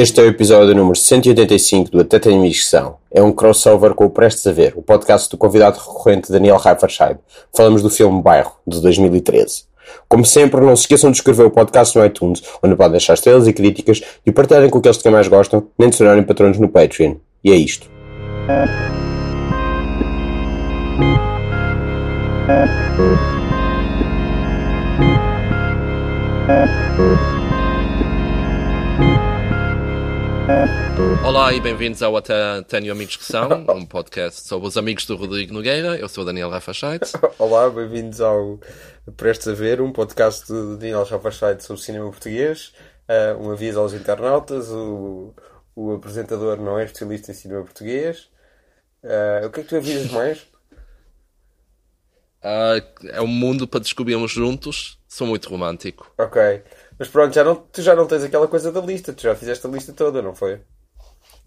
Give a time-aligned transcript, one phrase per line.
[0.00, 2.96] Este é o episódio número 185 do Até Tenho Missão.
[3.12, 7.18] É um crossover com o Prestes a Ver, o podcast do convidado recorrente Daniel Reiferscheid.
[7.54, 9.64] Falamos do filme Bairro, de 2013.
[10.08, 13.46] Como sempre, não se esqueçam de escrever o podcast no iTunes, onde podem deixar estrelas
[13.46, 16.70] e críticas e partilharem com aqueles que mais gostam, nem de se tornarem patronos no
[16.70, 17.16] Patreon.
[17.44, 17.86] E é isto.
[31.24, 35.16] Olá e bem-vindos ao Até Tenho Amigos que São, um podcast sobre os amigos do
[35.16, 35.96] Rodrigo Nogueira.
[35.96, 37.00] Eu sou o Daniel Rafachait.
[37.38, 38.58] Olá, bem-vindos ao
[39.16, 42.72] Prestes a Ver, um podcast de Daniel Rafachait sobre cinema português.
[43.08, 45.34] Uh, um aviso aos internautas: o,
[45.74, 48.28] o apresentador não é especialista em cinema português.
[49.02, 50.38] Uh, o que é que tu avisas mais?
[52.42, 54.98] Uh, é um mundo para descobrirmos juntos.
[55.08, 56.12] Sou muito romântico.
[56.18, 56.62] Ok.
[57.00, 59.66] Mas pronto, já não, tu já não tens aquela coisa da lista, tu já fizeste
[59.66, 60.60] a lista toda, não foi?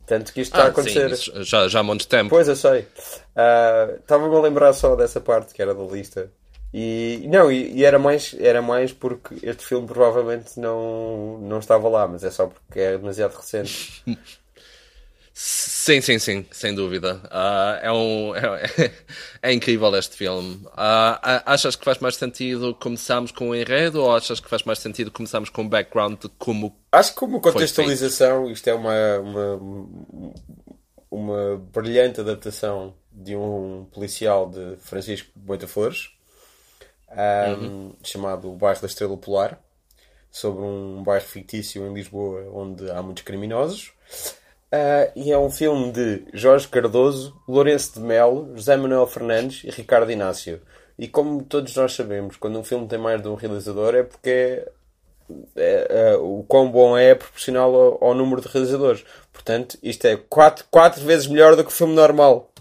[0.03, 1.15] Tanto que isto está ah, a acontecer.
[1.15, 2.31] Sim, já, já há muito tempo.
[2.31, 2.81] Pois, eu sei.
[2.81, 6.31] Uh, Estava-me a lembrar só dessa parte que era da lista.
[6.73, 11.87] E não, e, e, era, mais, era mais porque este filme provavelmente não, não estava
[11.87, 14.03] lá, mas é só porque é demasiado recente.
[15.35, 17.15] Sim, sim, sim, sem dúvida.
[17.25, 18.91] Uh, é, um, é,
[19.41, 20.57] é, incrível este filme.
[20.67, 24.77] Uh, achas que faz mais sentido começarmos com o enredo ou achas que faz mais
[24.77, 26.77] sentido começarmos com o background de como.
[26.91, 29.59] Acho que como contextualização, isto é uma, uma,
[31.09, 36.11] uma brilhante adaptação de um policial de Francisco Boita Flores,
[37.11, 37.95] um, uhum.
[38.03, 39.59] chamado O Bairro da Estrela Polar,
[40.29, 43.91] sobre um bairro fictício em Lisboa onde há muitos criminosos.
[44.73, 49.69] Uh, e é um filme de Jorge Cardoso, Lourenço de Melo, José Manuel Fernandes e
[49.69, 50.59] Ricardo Inácio.
[50.97, 54.29] E como todos nós sabemos, quando um filme tem mais de um realizador é porque
[54.29, 54.67] é,
[55.55, 59.05] é, é, o quão bom é proporcional ao, ao, número de realizadores.
[59.31, 62.51] Portanto, isto é quatro vezes melhor do que o filme normal.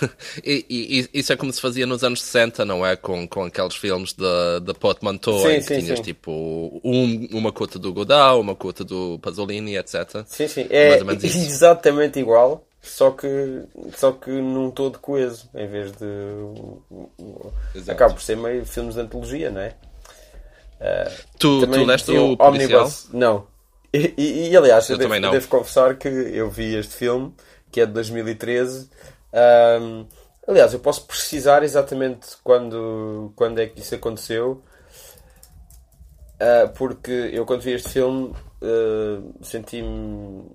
[0.44, 2.96] e, e, isso é como se fazia nos anos 60, não é?
[2.96, 6.04] Com, com aqueles filmes de, de Portmanteau, sim, em que sim, tinhas sim.
[6.04, 10.24] tipo um, uma cota do Godard, uma cota do Pasolini, etc.
[10.26, 13.62] Sim, sim, é exatamente igual, só que,
[13.96, 16.06] só que num todo coeso, em vez de.
[17.74, 17.92] Exato.
[17.92, 19.74] Acaba por ser meio filmes de antologia, não é?
[20.78, 22.90] Uh, tu, tu leste o policial?
[23.12, 23.46] Não.
[23.92, 27.32] E, e, e aliás, eu, eu devo, devo confessar que eu vi este filme,
[27.72, 28.88] que é de 2013
[29.36, 30.06] um,
[30.46, 34.62] aliás, eu posso precisar exatamente quando, quando é que isso aconteceu,
[36.40, 38.32] uh, porque eu quando vi este filme
[38.62, 40.50] uh, senti-me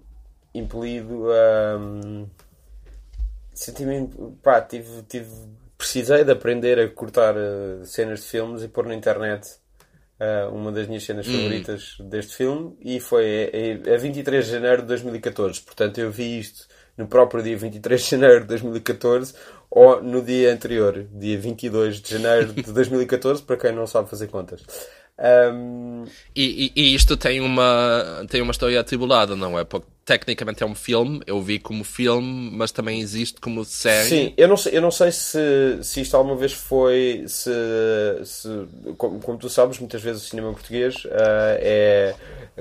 [0.53, 1.77] impelido a.
[1.77, 2.27] Um,
[3.53, 4.09] senti-me.
[4.41, 5.29] pá, tive, tive,
[5.77, 9.59] precisei de aprender a cortar uh, cenas de filmes e pôr na internet
[10.53, 11.31] uma das minhas cenas hum.
[11.31, 15.61] favoritas deste filme e foi a, a 23 de janeiro de 2014.
[15.61, 16.67] Portanto, eu vi isto
[17.01, 19.33] no próprio dia 23 de janeiro de 2014
[19.69, 24.27] ou no dia anterior, dia 22 de janeiro de 2014, para quem não sabe fazer
[24.27, 24.61] contas.
[25.19, 26.05] Um...
[26.35, 29.63] E, e, e, isto tem uma, tem uma história atribulada, não é?
[29.63, 34.09] Porque tecnicamente é um filme, eu vi como filme, mas também existe como série.
[34.09, 37.23] Sim, eu não sei, eu não sei se, se isto alguma vez foi.
[37.27, 37.51] Se,
[38.25, 38.49] se
[38.97, 41.09] como, como tu sabes, muitas vezes o cinema português uh,
[41.59, 42.15] é,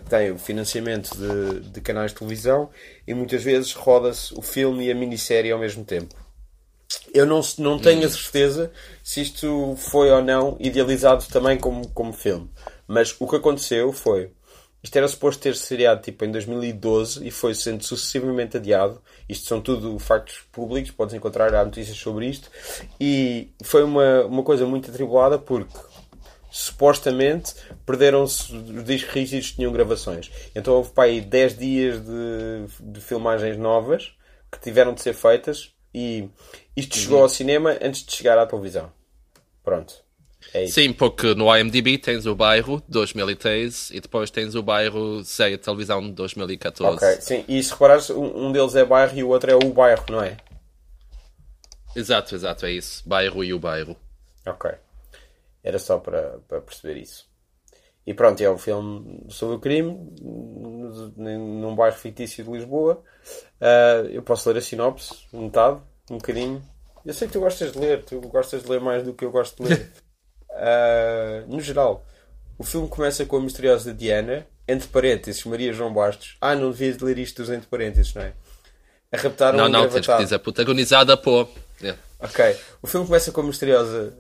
[0.09, 2.69] tem o financiamento de, de canais de televisão
[3.07, 6.15] e muitas vezes roda-se o filme e a minissérie ao mesmo tempo.
[7.13, 8.11] Eu não, não tenho a hum.
[8.11, 8.71] certeza
[9.03, 12.49] se isto foi ou não idealizado também como, como filme.
[12.87, 14.31] Mas o que aconteceu foi.
[14.83, 19.01] Isto era suposto ter seriado tipo em 2012 e foi sendo sucessivamente adiado.
[19.29, 22.51] Isto são tudo factos públicos, podes encontrar há notícias sobre isto.
[22.99, 25.79] E foi uma, uma coisa muito atribulada porque
[26.51, 27.55] supostamente
[27.87, 30.31] perderam-se os discos rígidos que tinham gravações.
[30.55, 34.13] Então houve para aí 10 dias de, de filmagens novas
[34.51, 36.29] que tiveram de ser feitas e
[36.81, 37.03] isto uhum.
[37.03, 38.93] chegou ao cinema antes de chegar à televisão.
[39.63, 39.95] Pronto.
[40.55, 45.55] É Sim, porque no IMDb tens o bairro 2013 e depois tens o bairro Sei
[45.55, 46.97] a televisão de 2014.
[46.97, 47.45] Ok, sim.
[47.47, 50.39] E se reparares, um deles é bairro e o outro é o bairro, não é?
[51.95, 53.07] Exato, exato, é isso.
[53.07, 53.97] Bairro e o bairro.
[54.47, 54.71] Ok.
[55.63, 57.29] Era só para, para perceber isso.
[58.07, 59.93] E pronto, é um filme sobre o crime
[61.17, 63.03] num bairro fictício de Lisboa.
[63.61, 65.81] Uh, eu posso ler a sinopse, metade,
[66.15, 66.63] um bocadinho.
[67.05, 69.31] Eu sei que tu gostas de ler, tu gostas de ler mais do que eu
[69.31, 69.93] gosto de ler.
[70.51, 72.05] Uh, no geral,
[72.59, 76.37] o filme começa com a misteriosa Diana, entre parênteses, Maria João Bastos.
[76.41, 78.33] Ah, não devias ler isto dos entre parênteses, não é?
[79.13, 81.49] A raptar Não, um não, tens que dizer protagonizada por.
[81.81, 82.01] Yeah.
[82.21, 82.57] Ok.
[82.81, 84.15] O filme começa com a misteriosa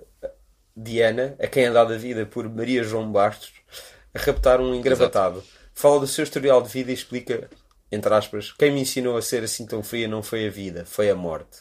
[0.76, 3.52] Diana, a quem é dada a vida por Maria João Bastos,
[4.12, 5.38] a raptar um engravatado.
[5.38, 5.52] Exato.
[5.74, 7.48] fala do seu historial de vida e explica,
[7.92, 11.10] entre aspas, quem me ensinou a ser assim tão fria não foi a vida, foi
[11.10, 11.58] a morte.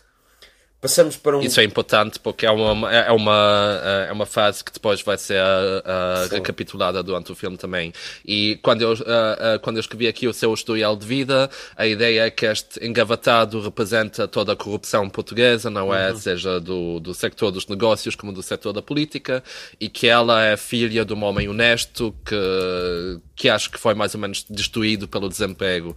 [0.81, 1.41] Passamos para um.
[1.41, 5.41] Isso é importante porque é uma, é uma, é uma fase que depois vai ser
[5.41, 7.91] uh, recapitulada durante o filme também.
[8.25, 11.85] E quando eu, uh, uh, quando eu escrevi aqui o seu historial de vida, a
[11.85, 16.11] ideia é que este engavatado representa toda a corrupção portuguesa, não é?
[16.11, 16.17] Uhum.
[16.17, 19.43] Seja do, do sector dos negócios como do sector da política,
[19.81, 24.15] e que ela é filha de um homem honesto que, que acho que foi mais
[24.15, 25.93] ou menos destruído pelo desemprego.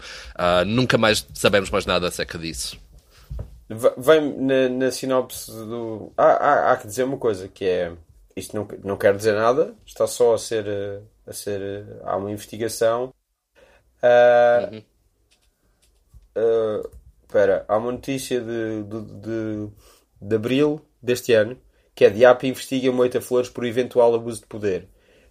[0.67, 2.76] nunca mais sabemos mais nada acerca disso.
[3.97, 6.13] Vem na, na sinopse do.
[6.17, 7.93] Há, há, há, que dizer uma coisa que é.
[8.35, 10.67] Isto não, não quer dizer nada, está só a ser.
[11.27, 13.13] A ser há uma investigação.
[14.03, 14.83] Uh, uhum.
[16.37, 16.91] uh,
[17.23, 19.69] espera, há uma notícia de, de, de,
[20.21, 21.57] de abril deste ano
[21.95, 24.89] que é Diap investiga Moita Flores por eventual abuso de poder.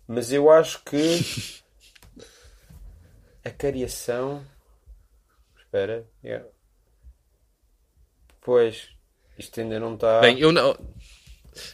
[0.08, 1.20] Mas eu acho que
[3.44, 4.46] a cariação.
[5.58, 6.06] Espera.
[6.24, 6.46] Yeah.
[8.44, 8.90] Pois,
[9.38, 10.20] isto ainda não está.
[10.20, 10.76] Bem, eu não.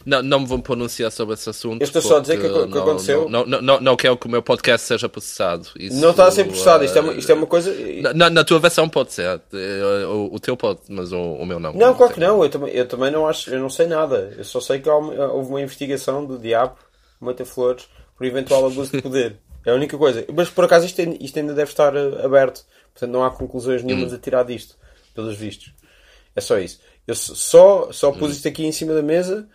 [0.04, 1.80] Não, não me vou pronunciar sobre esse assunto.
[1.80, 3.28] Eu estou só a dizer que, que não, aconteceu.
[3.28, 5.68] Não, não, não, não quero que o meu podcast seja processado.
[5.78, 7.72] Isso, não está a ser processado, isto é uma, isto é uma coisa.
[8.12, 9.40] Na, na tua versão pode ser.
[10.08, 11.72] O, o teu pode, mas o, o meu não.
[11.74, 12.42] Não, claro que não.
[12.42, 13.50] Eu também, eu também não acho.
[13.50, 14.34] Eu não sei nada.
[14.36, 16.76] Eu só sei que houve uma investigação do Diabo,
[17.20, 19.36] Moita Flores, por eventual abuso de poder.
[19.66, 20.24] É a única coisa.
[20.32, 22.64] Mas por acaso isto, isto ainda deve estar eh, aberto.
[22.94, 24.14] Portanto, não há conclusões nenhumas hum.
[24.14, 24.76] a tirar disto,
[25.14, 25.74] pelos vistos.
[26.38, 26.80] É só isso.
[27.06, 29.48] Eu só, só pus isto aqui em cima da mesa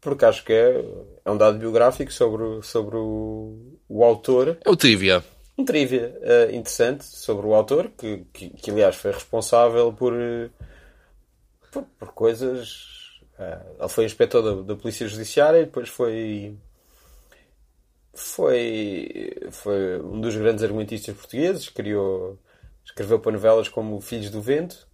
[0.00, 0.84] porque acho que é,
[1.24, 4.58] é um dado biográfico sobre, sobre o, o autor.
[4.64, 5.24] É o trivia.
[5.56, 10.14] Um trivia uh, interessante sobre o autor, que, que, que, aliás foi responsável por,
[11.72, 13.20] por, por coisas.
[13.38, 16.56] Uh, ele foi inspetor da, da Polícia Judiciária e depois foi.
[18.14, 22.36] Foi, foi um dos grandes argumentistas portugueses, criou,
[22.84, 24.87] escreveu para novelas como Filhos do Vento,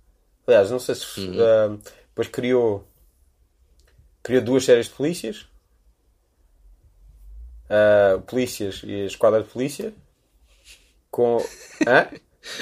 [0.46, 1.20] Aliás, não sei se.
[1.20, 1.36] Uhum.
[1.36, 2.86] Uh, depois criou.
[4.22, 5.46] Criou duas séries de polícias.
[7.64, 9.92] Uh, polícias e a Esquadra de Polícia.
[11.10, 11.38] Com.
[11.86, 12.08] Hã?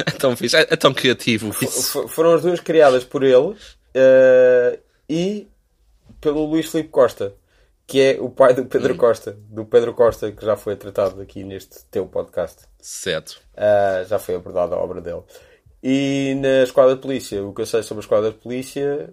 [0.06, 2.06] é, tão fixe, é, é tão criativo isso.
[2.08, 5.48] foram as duas criadas por ele uh, e
[6.20, 7.34] pelo Luís Filipe Costa,
[7.86, 8.96] que é o pai do Pedro hum.
[8.96, 12.62] Costa, do Pedro Costa, que já foi tratado aqui neste teu podcast.
[12.80, 13.40] Certo.
[13.54, 15.22] Uh, já foi abordada a obra dele.
[15.82, 19.12] E na esquadra de polícia, o que eu sei sobre a esquadra de polícia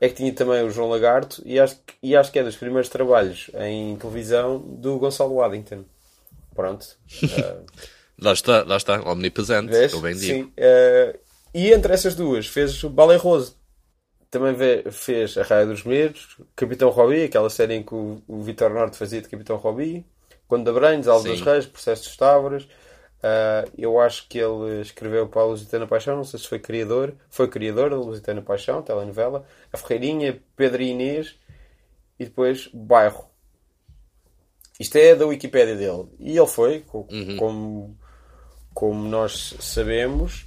[0.00, 2.88] é que tinha também o João Lagarto e acho, e acho que é dos primeiros
[2.88, 5.84] trabalhos em televisão do Gonçalo Waddington.
[6.54, 6.84] Pronto.
[7.22, 7.64] Uh,
[8.20, 9.92] lá está, lá está, omnipresente, vês?
[9.92, 10.44] eu bem digo.
[10.44, 10.52] Sim.
[10.58, 11.18] Uh,
[11.54, 13.56] e entre essas duas fez o Balé Rose.
[14.30, 14.54] Também
[14.90, 18.98] fez A Raia dos Medos, Capitão Robbie, aquela série em que o, o Vitor Norte
[18.98, 20.04] fazia de Capitão Robbie,
[20.46, 22.68] Quando da Alves dos Reis, Processo de Távoras.
[23.18, 27.14] Uh, eu acho que ele escreveu para a Lusitana Paixão, não sei se foi criador,
[27.28, 31.36] foi criador da Lusitana Paixão, telenovela, a Ferreirinha, Pedro e Inês
[32.18, 33.28] e depois Bairro.
[34.78, 36.06] Isto é da Wikipédia dele.
[36.20, 37.36] E ele foi, uhum.
[37.36, 37.98] como,
[38.72, 40.46] como nós sabemos,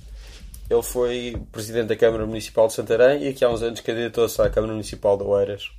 [0.70, 4.50] ele foi presidente da Câmara Municipal de Santarém e aqui há uns anos candidatou-se à
[4.50, 5.70] Câmara Municipal de Oeiras.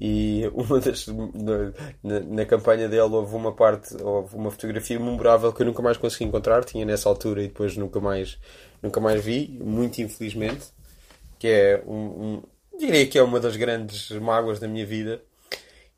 [0.00, 5.62] E uma das, na, na, campanha dele houve uma parte, houve uma fotografia memorável que
[5.62, 8.38] eu nunca mais consegui encontrar, tinha nessa altura e depois nunca mais,
[8.82, 10.66] nunca mais vi, muito infelizmente,
[11.38, 12.42] que é um, um
[12.78, 15.22] diria que é uma das grandes mágoas da minha vida,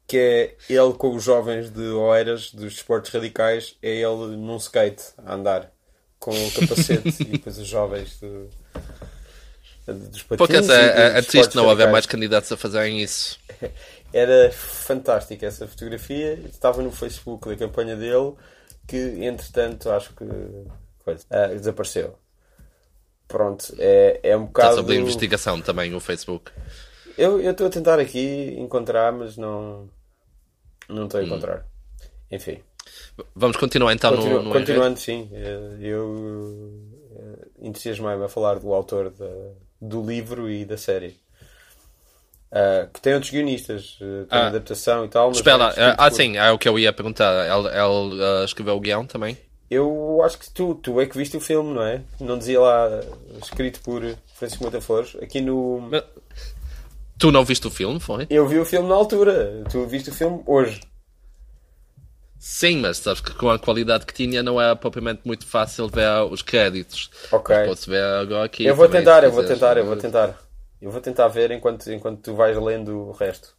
[0.06, 5.02] que é ele com os jovens de Oeiras, dos esportes radicais, é ele num skate
[5.18, 5.72] a andar
[6.18, 10.38] com o capacete e depois os jovens de, dos patins.
[10.38, 13.38] Porque é, é, é triste não haver mais candidatos a fazerem isso.
[14.12, 16.34] Era fantástica essa fotografia.
[16.44, 18.34] Estava no Facebook da campanha dele,
[18.86, 20.24] que entretanto acho que
[21.04, 22.18] coisa, uh, desapareceu.
[23.26, 24.70] Pronto, é, é um bocado.
[24.70, 26.50] Está sobre investigação também o Facebook.
[27.16, 29.90] Eu estou a tentar aqui encontrar, mas não
[30.88, 31.26] não estou a hum.
[31.26, 31.58] encontrar.
[31.58, 32.06] Hum.
[32.30, 32.60] Enfim.
[33.34, 35.28] Vamos continuar então Continu no, no Continuando, sim.
[35.32, 36.72] Eh, eu
[37.16, 39.26] eh, entusiasmei-me a falar do autor da,
[39.80, 41.16] do livro e da série.
[42.50, 45.30] Uh, que tem outros guionistas, uh, tem ah, adaptação e tal.
[45.32, 47.46] Espera, é ah, sim, é o que eu ia perguntar.
[47.46, 49.36] Ele, ele uh, escreveu o guião também?
[49.70, 52.00] Eu acho que tu, tu é que viste o filme, não é?
[52.18, 52.88] Não dizia lá
[53.42, 54.02] escrito por
[54.34, 55.14] Francisco Mota Flores.
[55.20, 55.88] Aqui no.
[55.90, 56.02] Mas,
[57.18, 58.26] tu não viste o filme, foi?
[58.30, 59.64] Eu vi o filme na altura.
[59.70, 60.80] Tu viste o filme hoje.
[62.38, 66.08] Sim, mas sabes que com a qualidade que tinha não é propriamente muito fácil ver
[66.30, 67.10] os créditos.
[67.30, 67.54] Ok.
[67.66, 68.64] Posso ver agora aqui.
[68.64, 70.47] Eu vou tentar, eu vou tentar, eu vou tentar.
[70.80, 73.56] Eu vou tentar ver enquanto, enquanto tu vais lendo o resto.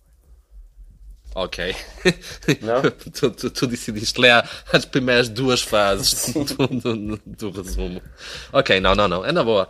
[1.35, 1.75] Ok.
[2.61, 2.81] Não?
[3.13, 8.01] tu, tu, tu decidiste ler as primeiras duas frases do, do, do, resumo.
[8.51, 9.25] Ok, não, não, não.
[9.25, 9.69] É na boa.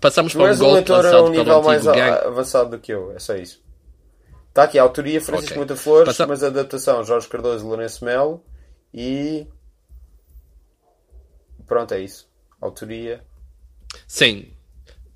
[0.00, 2.26] Passamos para Mas um o golpe leitor é lançado um nível mais gang.
[2.26, 3.62] avançado do que eu, é só isso.
[4.48, 5.56] Está aqui a autoria Francisco Ok.
[5.56, 8.42] Muita Flores, Passa- mas a adaptação Jorge Cardoso e Lourenço Melo
[8.92, 9.46] e.
[11.66, 12.28] Pronto, é isso.
[12.60, 13.22] Autoria.
[14.06, 14.50] Sim.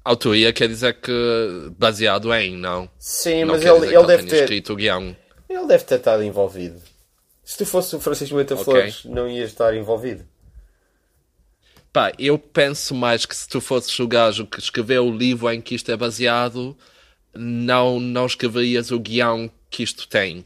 [0.04, 2.90] Autoria quer dizer que baseado em, não.
[2.98, 4.42] Sim, não mas ele, ele deve ter.
[4.42, 5.16] escrito o guião.
[5.48, 6.80] Ele deve ter estado envolvido.
[7.44, 8.64] Se tu fosse o Francisco Muita Ok.
[8.64, 10.24] Flores, não ias estar envolvido.
[11.92, 15.60] Pá, eu penso mais que se tu fosses o gajo que escreveu o livro em
[15.60, 16.76] que isto é baseado,
[17.34, 20.42] não, não escreverias o guião que isto tem.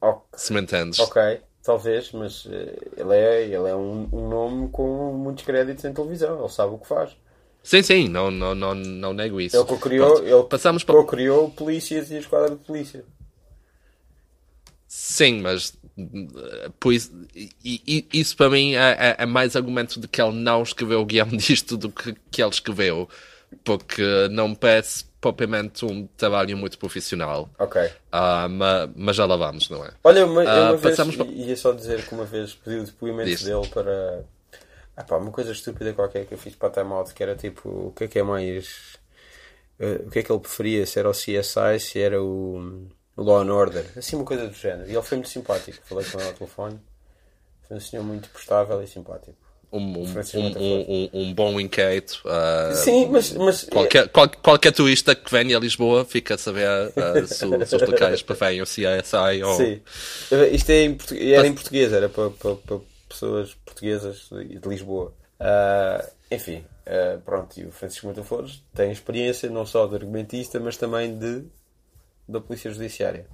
[0.00, 0.22] Ok.
[0.34, 0.98] Se me entendes?
[1.00, 5.92] Ok, talvez, mas eh, ele é, ele é um, um nome com muitos créditos em
[5.92, 6.38] televisão.
[6.38, 7.16] Ele sabe o que faz.
[7.66, 9.56] Sim, sim, não, não, não, não nego isso.
[9.56, 9.66] Ele
[9.98, 10.94] Pronto, ele Passamos para.
[10.94, 13.04] co-criou polícias e a esquadra de polícia.
[14.86, 20.06] Sim, mas uh, pois, e- e- isso para mim é, é- é mais argumento de
[20.06, 23.08] que ele não escreveu o guião disto do que, que ele escreveu,
[23.64, 27.50] porque não me parece propriamente um trabalho muito profissional.
[27.58, 27.90] Ok.
[28.12, 29.90] Ah, ma- mas, já lá vamos, não é?
[30.04, 33.28] Olha, uma, Ah, uma vez, passamos ia só dizer que uma vez pedi o depoimento
[33.28, 33.42] Diz.
[33.42, 34.24] dele para.
[34.96, 37.36] Ah pá, uma coisa estúpida qualquer que eu fiz para a Time Out, que era
[37.36, 38.96] tipo, o que é que é mais.
[39.78, 40.86] eh, o que é que ele preferia?
[40.86, 44.54] Se era o CSI, se era o, o Law and Order, assim uma coisa do
[44.54, 44.88] género.
[44.88, 45.78] E ele foi muito simpático.
[45.84, 46.80] Falei com ele ao telefone.
[47.68, 49.36] Foi um senhor muito prestável e simpático.
[49.72, 52.22] Um, um, Francisco um, um, bom inquérito.
[52.24, 53.32] ah, Sim, mas.
[53.32, 57.72] mas Qualquer, qual- qualquer turista que venha a Lisboa fica a saber ah, se, os
[57.82, 59.56] locais preferem o CSI ou.
[59.56, 59.82] Sim.
[60.52, 64.68] Isto é em portu- era em português, era para, para- para pessoas portuguesas de de
[64.68, 65.12] Lisboa.
[65.38, 70.76] Ah, enfim, ah, pronto, e o Francisco Flores tem experiência não só de argumentista, mas
[70.76, 71.44] também de
[72.28, 73.26] da Polícia Judiciária.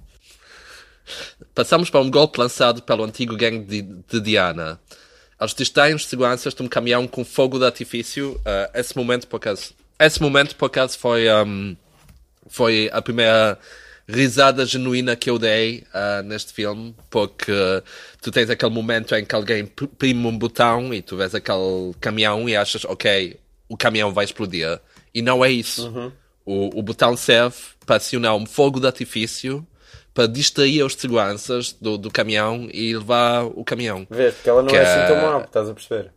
[1.53, 4.79] Passamos para um golpe lançado pelo antigo gangue de, de Diana.
[5.39, 8.39] Eles distraem os seguranças de um caminhão com fogo de artifício.
[8.45, 11.75] Ah, esse momento, por acaso, esse momento, por acaso, foi, ahm,
[12.47, 13.59] foi a primeira
[14.07, 17.51] risada genuína que eu dei ah, neste filme, porque
[18.21, 21.93] tu tens aquele momento em que alguém pr- prime um botão e tu vês aquele
[21.99, 23.37] caminhão e achas, ok,
[23.69, 24.79] o caminhão vai explodir.
[25.13, 26.13] E não é isso.
[26.45, 27.55] O, o botão serve
[27.85, 29.65] para acionar um fogo de artifício
[30.13, 34.05] para distrair os seguranças do, do caminhão e levar o caminhão.
[34.09, 36.11] Vês, porque ela não Que é é- assim tão má, estás a perceber?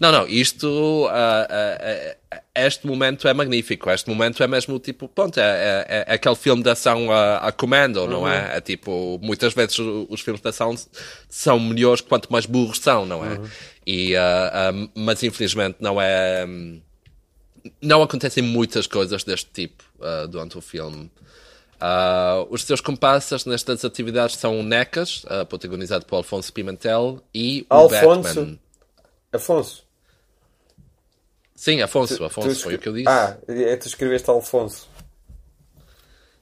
[0.00, 3.88] Não, não, isto, ah, ah, ah, este momento é magnífico.
[3.90, 7.52] Este momento é mesmo tipo, pronto, é, é, é aquele filme de ação a, a
[7.52, 8.56] comando, não é?
[8.56, 10.74] É tipo, muitas vezes o- os filmes de ação
[11.28, 13.38] são melhores quanto mais burros são, não é?
[13.86, 16.46] E, ah, ah, mas infelizmente não é.
[17.80, 21.10] Não acontecem muitas coisas deste tipo ah, durante o filme.
[21.80, 27.66] Ah, os seus comparsas nestas atividades são o Necas, ah, protagonizado por Alfonso Pimentel, e
[27.70, 28.22] o Alfonso?
[28.22, 28.58] Batman.
[29.32, 29.84] Afonso.
[31.54, 33.08] Sim, Afonso, tu Afonso, escre- foi o que eu disse.
[33.08, 34.88] Ah, é, tu escreveste Alfonso.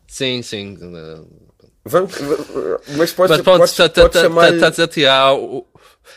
[0.06, 0.76] Sim, sim.
[0.76, 1.26] uh,
[1.85, 2.12] Vamos,
[2.97, 5.66] mas podes, Mas pronto, podes, tá- podes tá- chamar tá- a tirar o-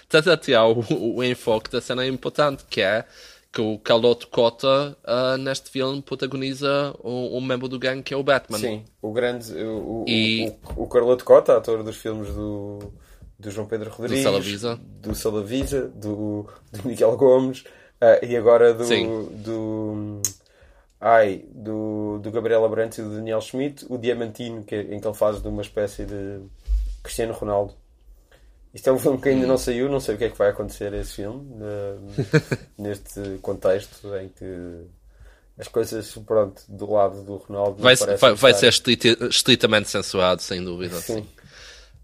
[0.01, 3.05] estás a tirar o, o enfoque da cena importante, que é
[3.51, 8.17] que o Carloto Cota ah, neste filme protagoniza um, um membro do gangue que é
[8.17, 8.57] o Batman.
[8.57, 9.53] Sim, o grande.
[9.53, 12.91] O, o, E- o, o Carloto Cota, ator dos filmes do,
[13.43, 14.79] do João Pedro Rodrigues, Salavisa.
[15.01, 17.63] do Salavisa, do, do Miguel Gomes
[18.01, 18.85] ah, e agora do.
[18.85, 19.27] Sim.
[19.43, 20.21] do
[20.99, 25.15] ai, do, do Gabriel Abrantes e do Daniel Schmidt, o Diamantino, que, em que ele
[25.15, 26.39] faz de uma espécie de
[27.03, 27.73] Cristiano Ronaldo.
[28.73, 30.49] Isto é um filme que ainda não saiu, não sei o que é que vai
[30.49, 34.85] acontecer a esse filme, ah, neste contexto em que
[35.57, 37.81] as coisas, pronto, do lado do Ronaldo.
[37.81, 40.95] Vai, vai, vai estar- ser estritamente censurado, sem dúvida.
[40.95, 41.27] Sim.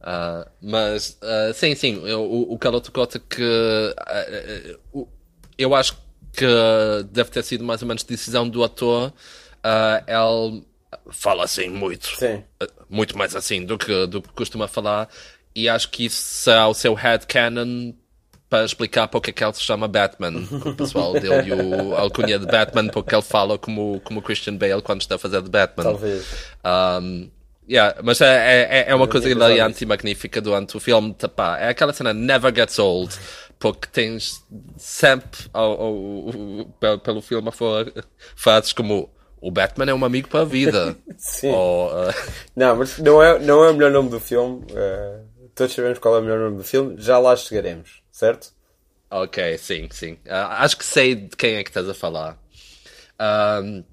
[0.02, 3.44] Ah, mas, ah, sim, sim, eu- o, o Carloto Cota que
[4.94, 5.08] o-
[5.58, 5.98] eu acho
[6.34, 6.46] que
[7.12, 9.12] deve ter sido mais ou menos decisão do ator.
[10.08, 10.64] ele
[11.12, 12.44] fala assim muito, Sim.
[12.90, 15.10] muito mais assim do que, do que costuma falar,
[15.56, 17.94] e acho que isso será o seu headcanon
[18.50, 20.42] para explicar porque é que ele se chama Batman.
[20.66, 25.02] O pessoal deu-lhe o alcunha de Batman porque ele fala como, como Christian Bale quando
[25.02, 25.84] está a fazer de Batman.
[25.84, 26.26] Talvez.
[26.66, 27.30] Um,
[27.70, 31.16] yeah, mas é, é, é uma coisa tinha pensado hilariante e magnífica durante o filme.
[31.36, 33.16] pá, é aquela cena never gets old,
[33.60, 34.44] porque tens
[34.78, 37.92] sempre ao, ao- ao- pelo, pelo filme afora
[38.36, 39.10] frases como
[39.42, 40.96] o Batman é um amigo para a vida.
[41.18, 41.52] Sim.
[41.54, 42.14] Ou, uh,
[42.56, 44.66] Não, mas não é, não é o melhor nome do filme.
[44.76, 45.20] eh,
[45.56, 46.96] todos sabemos qual é o melhor nome do filme.
[46.98, 48.52] Já lá chegaremos, certo?
[49.10, 50.18] ok, sim, sim.
[50.28, 52.38] Ah, acho que sei de quem é que estás a falar.
[53.20, 53.84] Um,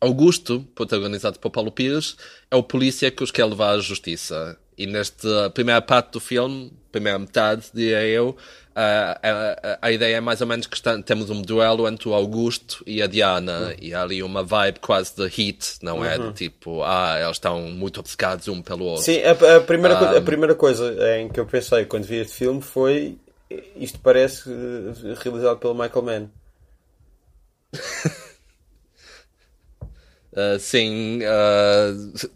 [0.00, 2.16] Augusto, protagonizado por Paulo Pires,
[2.50, 4.58] é o polícia que os quer levar à justiça.
[4.78, 8.36] E nesta primeira parte do filme, primeira metade, diria eu,
[8.74, 12.14] a, a, a ideia é mais ou menos que está, temos um duelo entre o
[12.14, 16.18] Augusto e a Diana, e há ali uma vibe quase de hit, não é?
[16.18, 19.02] De tipo, ah, eles estão muito obcecados um pelo outro.
[19.02, 22.34] Sim, a, a primeira, coisa- a primeira coisa em que eu pensei quando vi este
[22.36, 23.16] filme foi
[23.76, 26.28] isto parece eh, realizado pelo Michael Mann.
[30.36, 32.30] Uh, sim, uh,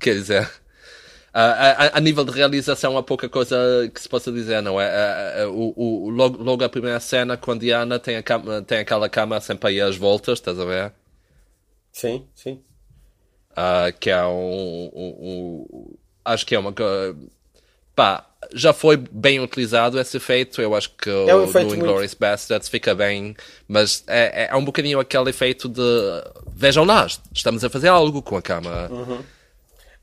[0.00, 0.50] quer dizer, uh,
[1.34, 3.56] a, a nível de realização há pouca coisa
[3.94, 5.44] que se possa dizer, não é?
[5.46, 9.08] Uh, o, o- logo, logo a primeira cena, quando Diana tem, a cama, tem aquela
[9.08, 10.92] cama sempre aí às voltas, estás a ver?
[11.92, 12.60] Sim, sim.
[13.52, 15.94] Uh, que é um, um- um-
[16.24, 17.16] Acho que é uma coisa.
[17.94, 20.60] Pá, já foi bem utilizado esse efeito.
[20.60, 23.36] Eu acho que É um o efeito do muito- Inglourious Bastards fica bem,
[23.68, 25.80] mas é, é- é um bocadinho aquele efeito de
[26.54, 28.88] vejam lá, estamos a fazer algo com a cama.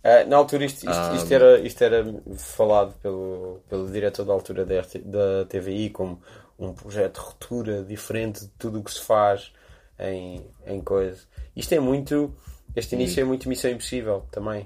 [0.04, 2.04] Ah, na altura isto, isto, isto era, isto era
[2.36, 6.20] falado pelo, pelo diretor da altura da, da TVI como
[6.58, 9.52] um projeto de ruptura diferente de tudo o que se faz
[10.00, 11.22] em, em coisa.
[11.56, 12.36] Isto é muito.
[12.76, 14.66] Este início é muito Missão Impossível também.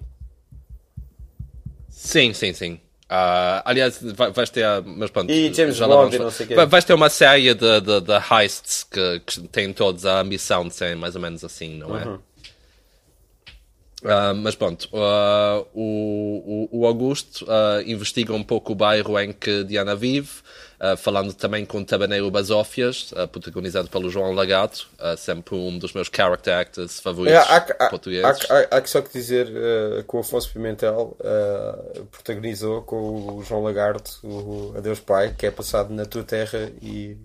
[1.90, 2.80] Sim, sim, sim.
[3.18, 4.66] Ah, aliás, vai- vais ter.
[4.86, 7.82] Mas pronto, E James já lá Bond não sei vai- Vais ter uma série de,
[7.82, 11.78] de, de heists que, que têm todos a ambição de serem mais ou menos assim,
[11.78, 12.06] não é?
[12.06, 12.20] Uhum.
[14.04, 17.46] Ah, mas pronto, ah, o, o, o Augusto
[17.86, 20.30] investiga um pouco o bairro em que Diana vive,
[20.92, 25.94] ah, falando também com Tabaneiro Basófias, ah, protagonizado pelo João Lagato, ah, sempre um dos
[25.94, 28.50] meus character actors É, favoritos há, há- portugueses.
[28.52, 29.48] há- há- que só que dizer
[30.08, 31.18] que o Afonso Pimentel
[32.12, 37.18] protagonizou com o João Lagarto o Adeus Pai, que é passado na tua terra e.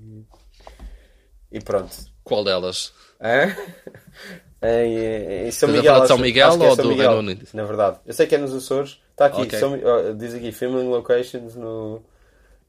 [1.53, 1.95] e pronto.
[2.25, 2.93] Qual delas?
[3.21, 3.55] Hã?
[4.63, 5.93] Em, em São Estás a Miguel.
[5.95, 7.49] falar de São Miguel é ou São do Miguel, Reino Unido?
[7.55, 7.97] Na verdade.
[8.05, 9.01] Eu sei que é nos Açores.
[9.13, 9.59] Está aqui, Ok.
[9.59, 9.73] São
[10.19, 12.03] diz aqui, filming locations no,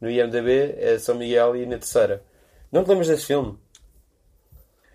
[0.01, 2.23] no IMDB é São Miguel e na terceira.
[2.71, 3.57] Não te lembras desse filme?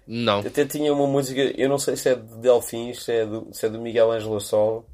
[0.07, 0.41] Não.
[0.41, 3.67] Até tinha uma música, eu não sei se é de Delfins, se é do, se
[3.67, 4.85] é do Miguel Ângelo Sol,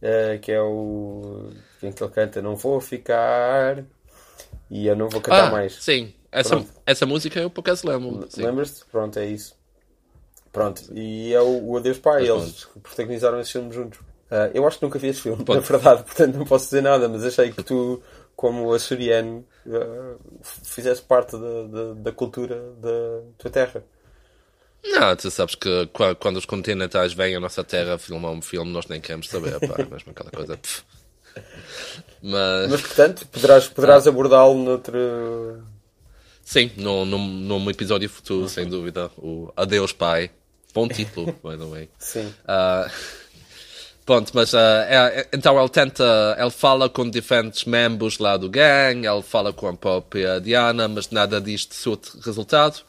[0.00, 1.50] eh, que é o.
[1.82, 3.82] em que ele canta Não Vou Ficar
[4.70, 5.74] e eu não vou cantar Ah, mais.
[5.82, 6.12] sim.
[6.30, 6.70] Essa, Pronto.
[6.86, 8.26] essa música eu por acaso lembro.
[8.36, 8.84] Lembras-te?
[8.86, 9.54] Pronto, é isso.
[10.50, 14.00] Pronto, e é o, o Adeus Pai, eles protagonizaram esse filme juntos.
[14.30, 17.08] Ah, eu acho que nunca vi esse filme, na verdade, portanto não posso dizer nada,
[17.08, 18.02] mas achei que tu,
[18.36, 23.84] como açoriano, ah, fizesse parte da, da, da cultura da tua terra.
[24.84, 28.70] Não, tu sabes que qua- quando os continentais vêm à nossa terra filmar um filme,
[28.72, 30.56] nós nem queremos saber, pá, é mesmo aquela coisa.
[30.56, 30.82] pff.
[32.22, 34.96] Mas, Mas portanto, poderás, poderás abordá-lo noutro.
[36.44, 40.30] sim, num, num, num episódio futuro, sem dúvida, o Adeus Pai.
[40.74, 41.88] Bom título, by the way.
[41.98, 42.32] Sim.
[42.46, 42.90] Ah,
[44.04, 49.06] pronto, mas ah, é- então ele tenta, ele fala com diferentes membros lá do gang,
[49.06, 52.82] ele fala com a própria Diana, mas nada disto surte resultado.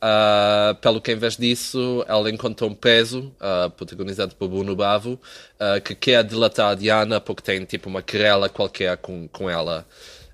[0.00, 5.18] Ah, pelo que em vez disso, ele encontra um preso, ah, protagonizado por Bruno Bavo,
[5.58, 9.86] ah, que quer dilatar a Diana porque tem tipo uma querela qualquer com, com ela.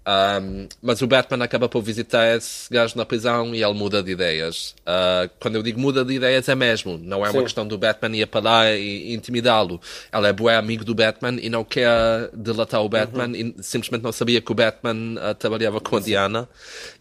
[0.04, 4.10] Um, mas o Batman acaba por visitar esse gajo na prisão e ele muda de
[4.10, 4.74] ideias.
[4.80, 7.44] Uh, quando eu digo muda de ideias é mesmo, não é uma Sim.
[7.44, 9.80] questão do Batman ir para lá e intimidá-lo.
[10.12, 14.12] Ele é bué amigo do Batman e não quer delatar o Batman e simplesmente não
[14.12, 16.48] sabia que o Batman uh, trabalhava com a Diana.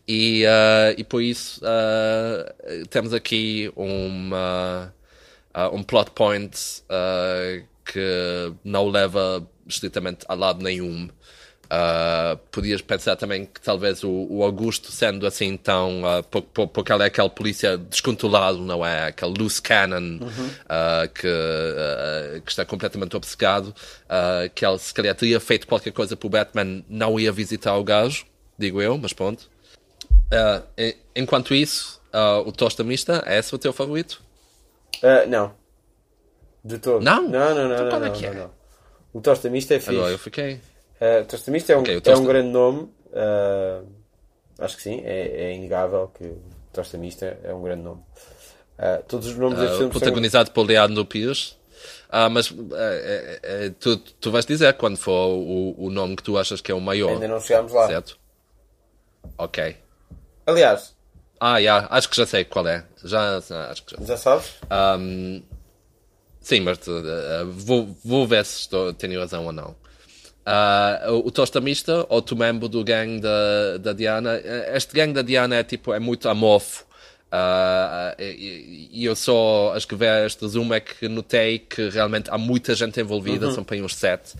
[0.07, 1.61] E, uh, e por isso
[2.89, 4.93] temos aqui uma,
[5.71, 6.51] um plot point
[7.85, 11.09] que não leva estritamente a lado nenhum.
[11.73, 16.01] Uh, podias pensar também que talvez o, o Augusto, sendo assim tão.
[16.03, 19.05] Uh, por- por- porque ele é aquele polícia descontrolado, não é?
[19.05, 23.73] Aquele loose cannon uh, que, que está completamente obcecado,
[24.53, 27.83] que ele se calhar teria feito qualquer coisa para o Batman, não ia visitar o
[27.85, 28.25] gajo,
[28.57, 29.49] digo eu, mas pronto.
[30.77, 32.01] En- enquanto isso,
[32.45, 34.21] o Tosta Mista, é esse o teu favorito?
[35.01, 35.53] Ah, não.
[36.63, 37.01] De todo.
[37.01, 37.29] Não?
[37.29, 37.87] Não, não, não.
[37.87, 38.33] Então não, é não, é?
[38.33, 38.51] não, não.
[39.13, 39.95] O Tosta Mista é fixe.
[39.95, 40.59] Agora eu fiquei.
[41.01, 42.81] Uh, Tosta Mista é um, Ok, o é um grande nome.
[43.11, 43.87] uh,
[44.59, 48.01] acho que sim, é, é inegável que o Tosta Mista é um grande nome.
[48.77, 49.89] Uh, todos os nomes Uh, filme são...
[49.89, 51.57] protagonizado por Leandro Pires.
[52.09, 56.21] Ah, mas eh, eh, eh, tu, tu vais dizer quando for o, o nome que
[56.23, 57.87] tu achas que é o maior, Ainda não chegámos lá.
[57.87, 58.19] certo?
[59.37, 59.75] Ok.
[60.45, 60.95] Aliás,
[61.39, 62.85] Ah, já, acho que já sei qual é.
[63.03, 64.05] Já, acho que já.
[64.05, 64.51] já sabes?
[64.69, 65.41] Ahm,
[66.41, 69.75] sim, mas eh, vou, vou ver se estou, tenho razão ou não.
[70.45, 75.13] Ah, o, o Tosta Mista, outro membro do gang da, da Diana, eh, este gang
[75.13, 76.85] da Diana é tipo, é muito amorfo.
[77.31, 82.29] Ah, e, e eu só, acho que ver este resumo é que notei que realmente
[82.29, 84.33] há muita gente envolvida, são para uns sete.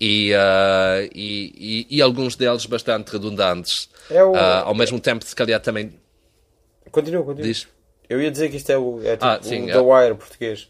[0.00, 3.88] e, uh, e, e, e, alguns deles bastante redundantes.
[4.10, 4.32] É o...
[4.32, 5.94] uh, ao mesmo tempo, se calhar também.
[6.90, 7.46] Continua, continua.
[7.46, 7.68] Diz.
[8.08, 9.72] Eu ia dizer que isto é o, é tipo Ah, sim, o é.
[9.72, 10.68] The Wire português.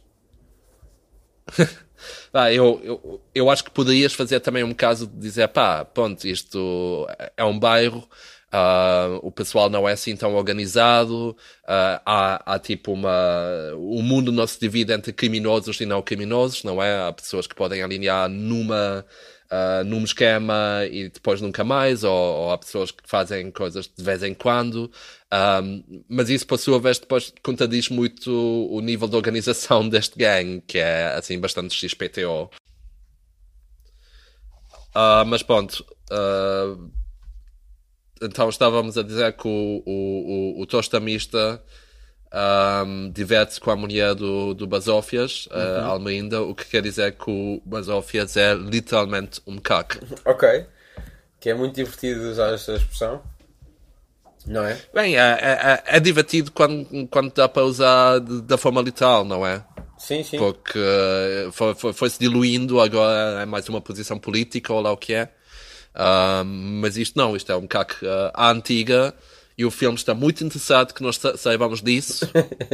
[2.32, 6.26] Ah, eu, eu, eu acho que poderias fazer também um caso de dizer, pá, pronto,
[6.26, 8.08] isto é um bairro,
[8.56, 11.36] ah, o pessoal não é assim tão organizado,
[11.66, 13.10] ah, há, há tipo uma.
[13.76, 17.08] O mundo não se divide entre criminosos e não criminosos, não é?
[17.08, 19.04] Há pessoas que podem alinhar numa.
[19.50, 24.02] Ah, num esquema e depois nunca mais, ou, ou há pessoas que fazem coisas de
[24.02, 24.90] vez em quando,
[25.34, 28.30] Um, mas isso, por sua vez, depois contradiz muito
[28.70, 32.50] o nível de organização deste gang, que é assim bastante XPTO.
[34.94, 36.76] Ah, mas pronto, ah,
[38.22, 41.60] então estávamos a dizer que o, o, o, o Tosta Mista
[42.34, 47.30] um, diverte-se com a mulher do, do Basófias, ah, Almeinda, o que quer dizer que
[47.30, 49.98] o Basófias é literalmente um caco.
[50.24, 50.66] Ok.
[51.38, 53.22] Que é muito divertido usar esta expressão.
[54.46, 54.78] Não é?
[54.92, 59.62] Bem, é, é, é divertido quando, quando dá para usar da forma literal, não é?
[59.98, 60.38] Sim, sim.
[60.38, 64.92] Porque eh, foi, foi, foi se diluindo, agora é mais uma posição política ou lá
[64.92, 65.30] o que é.
[65.94, 69.14] Ah, mas isto não, isto é um bocado ah, à antiga
[69.56, 72.28] e o filme está muito interessado que nós sa- saibamos disso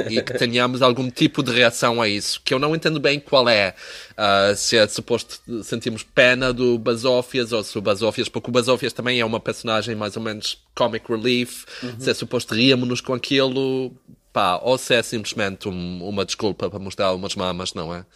[0.08, 3.48] e que tenhamos algum tipo de reação a isso, que eu não entendo bem qual
[3.48, 3.74] é.
[4.16, 8.92] Ah, se é suposto sentirmos pena do Basófias ou se o Basófias, porque o Basófias
[8.94, 11.64] também é uma personagem mais ou menos comic relief,
[11.98, 13.94] se é suposto rirmos com aquilo,
[14.32, 18.06] pá, ou se é simplesmente um- uma desculpa para mostrar umas mamas, não é?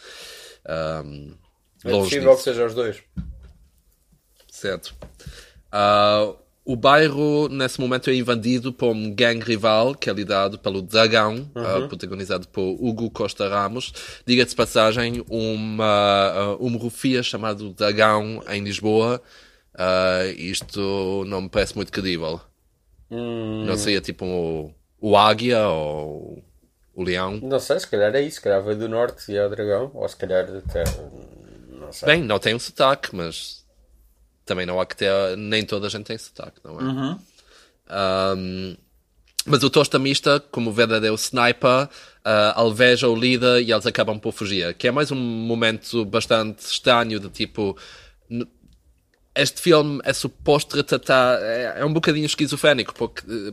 [0.66, 1.35] Ahm,
[1.85, 2.37] É possível disso.
[2.38, 3.03] que seja os dois.
[4.50, 4.94] Certo.
[5.70, 6.33] Ah,
[6.64, 11.50] o bairro, nesse momento, é invadido por um gangue rival, que é liderado pelo Dragão,
[11.55, 13.92] ah, protagonizado por Hugo Costa Ramos.
[14.24, 19.20] Diga-se de passagem, uma, ah, uma rufia chamado Dragão em Lisboa.
[19.74, 22.40] Ah, isto não me parece muito credível.
[23.11, 26.42] Não seria tipo o, o Águia ou
[26.94, 27.40] o Leão.
[27.42, 28.37] Não sei, se calhar é isso.
[28.37, 29.90] Se calhar veio do norte e é o dragão.
[29.92, 30.85] Ou se calhar até.
[31.68, 32.07] Não sei.
[32.07, 33.63] Bem, não tem um sotaque, mas
[34.44, 35.37] também não há que ter.
[35.37, 37.16] Nem toda a gente tem sotaque, não é?
[38.37, 38.76] Um,
[39.46, 44.33] mas o Tosta Mista, como verdadeiro sniper, uh, alveja o líder e eles acabam por
[44.33, 44.74] fugir.
[44.74, 47.76] Que é mais um momento bastante estranho de tipo.
[49.35, 51.38] Este filme é suposto retratar.
[51.42, 53.52] É, é um bocadinho esquizofrénico, porque, eh,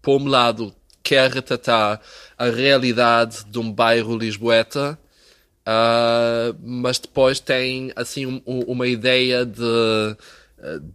[0.00, 2.00] por um lado, quer retratar
[2.38, 4.98] a realidade de um bairro lisboeta,
[5.66, 10.16] Uh, mas depois tem assim um- um- uma ideia de uh,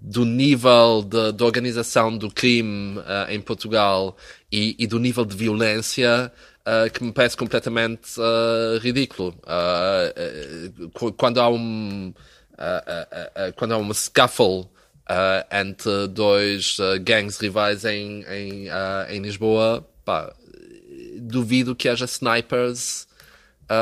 [0.02, 4.16] do nível de, de organização do crime uh, em Portugal
[4.50, 6.32] e, e do nível de violência
[6.94, 8.12] que me parece completamente
[8.82, 9.34] ridículo.
[10.94, 12.14] Qu- quando há um
[13.56, 14.68] quando há uma scuffle
[15.52, 18.68] entre dois gangues rivais em, em,
[19.10, 20.32] em Lisboa, pá,
[21.20, 23.08] duvido que haja snipers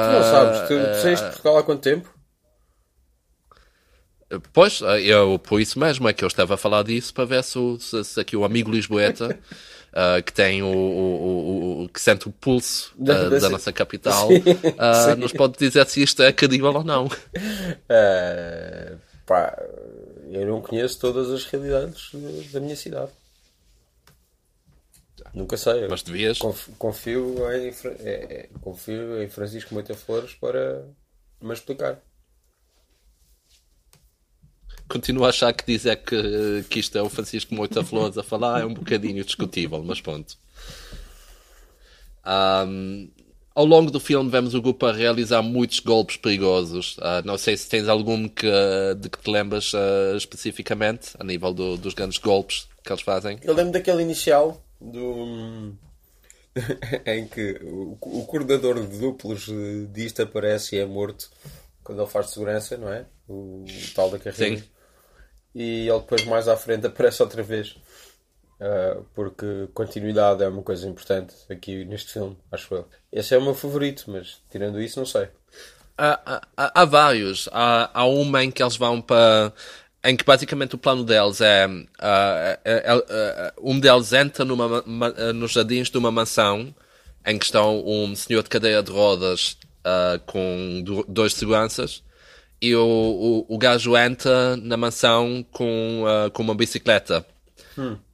[0.01, 2.13] Tu não sabes, tu, tu saíste de Portugal há quanto tempo?
[4.53, 7.57] Pois, eu por isso mesmo é que eu estava a falar disso para ver se,
[7.79, 9.35] se, se aqui o amigo Lisboeta,
[9.91, 13.73] ah, que tem o, o, o- que sente o pulso Da- ah, da- da nossa
[13.73, 14.29] capital,
[14.93, 15.15] Sim, sim.
[15.15, 17.09] nos pode dizer se isto é credível ou não.
[19.25, 19.55] Pá,
[20.31, 22.11] eu não conheço todas as realidades
[22.51, 23.11] da minha cidade.
[25.33, 25.87] Nunca sei.
[25.87, 26.37] Mas devias.
[26.39, 30.83] Conf- Confio em, é, é, confio em Francisco Moita Flores para
[31.41, 31.99] me explicar.
[34.87, 38.61] Continuo a achar que dizer que, que isto é o Francisco Moita Flores a falar
[38.61, 40.35] é um bocadinho discutível, mas pronto.
[42.23, 43.07] Ahm,
[43.53, 46.95] ao longo do filme vemos o grupo a realizar muitos golpes perigosos.
[47.01, 48.47] Ah, não sei se tens algum que,
[48.99, 53.37] de que te lembras ah, especificamente, a nível do- dos grandes golpes que eles fazem.
[53.43, 55.75] Eu lembro daquele inicial do.
[57.05, 61.29] em que o, o coordenador de duplos eh, disto aparece e é morto
[61.83, 63.05] quando ele faz de segurança, não é?
[63.27, 63.65] O,
[63.95, 64.57] tal da carreira.
[64.57, 64.63] Sim.
[65.55, 67.77] E ele depois mais à frente aparece outra vez.
[68.59, 72.87] Ah, porque continuidade é uma coisa importante aqui neste filme, acho eu.
[73.11, 75.29] Esse é o meu favorito, mas tirando isso, não sei.
[75.97, 77.49] Há, há- há, há vários.
[77.51, 79.53] Há, há uma em que eles vão para.
[80.03, 81.67] Em que basicamente o plano deles é.
[81.99, 86.73] ah, é- é- é- um deles entra numa, ma- ma- nos jardins de uma mansão
[87.25, 92.01] em que estão um senhor de cadeira de rodas ah, com do- dois seguranças
[92.61, 97.25] e o, o, o gajo entra na mansão com, ah, com uma bicicleta.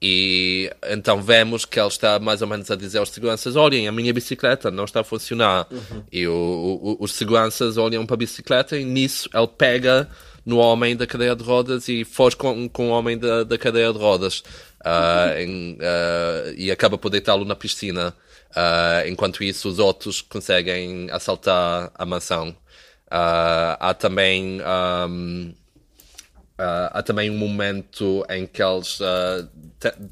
[0.01, 3.91] E então vemos que ele está mais ou menos a dizer aos seguranças: olhem, a
[3.91, 5.67] minha bicicleta não está a funcionar.
[6.11, 10.07] E o- o- os seguranças olham para a bicicleta e nisso ele pega
[10.45, 13.91] no homem da cadeia de rodas e foge com, com o homem da, da cadeia
[13.91, 14.43] de rodas.
[14.85, 18.15] Uh, em, uh, e acaba por deitá-lo na piscina.
[18.51, 22.55] Uh, enquanto isso, os outros conseguem assaltar a mansão.
[23.09, 25.53] há também um,
[26.57, 28.99] há também um momento em que eles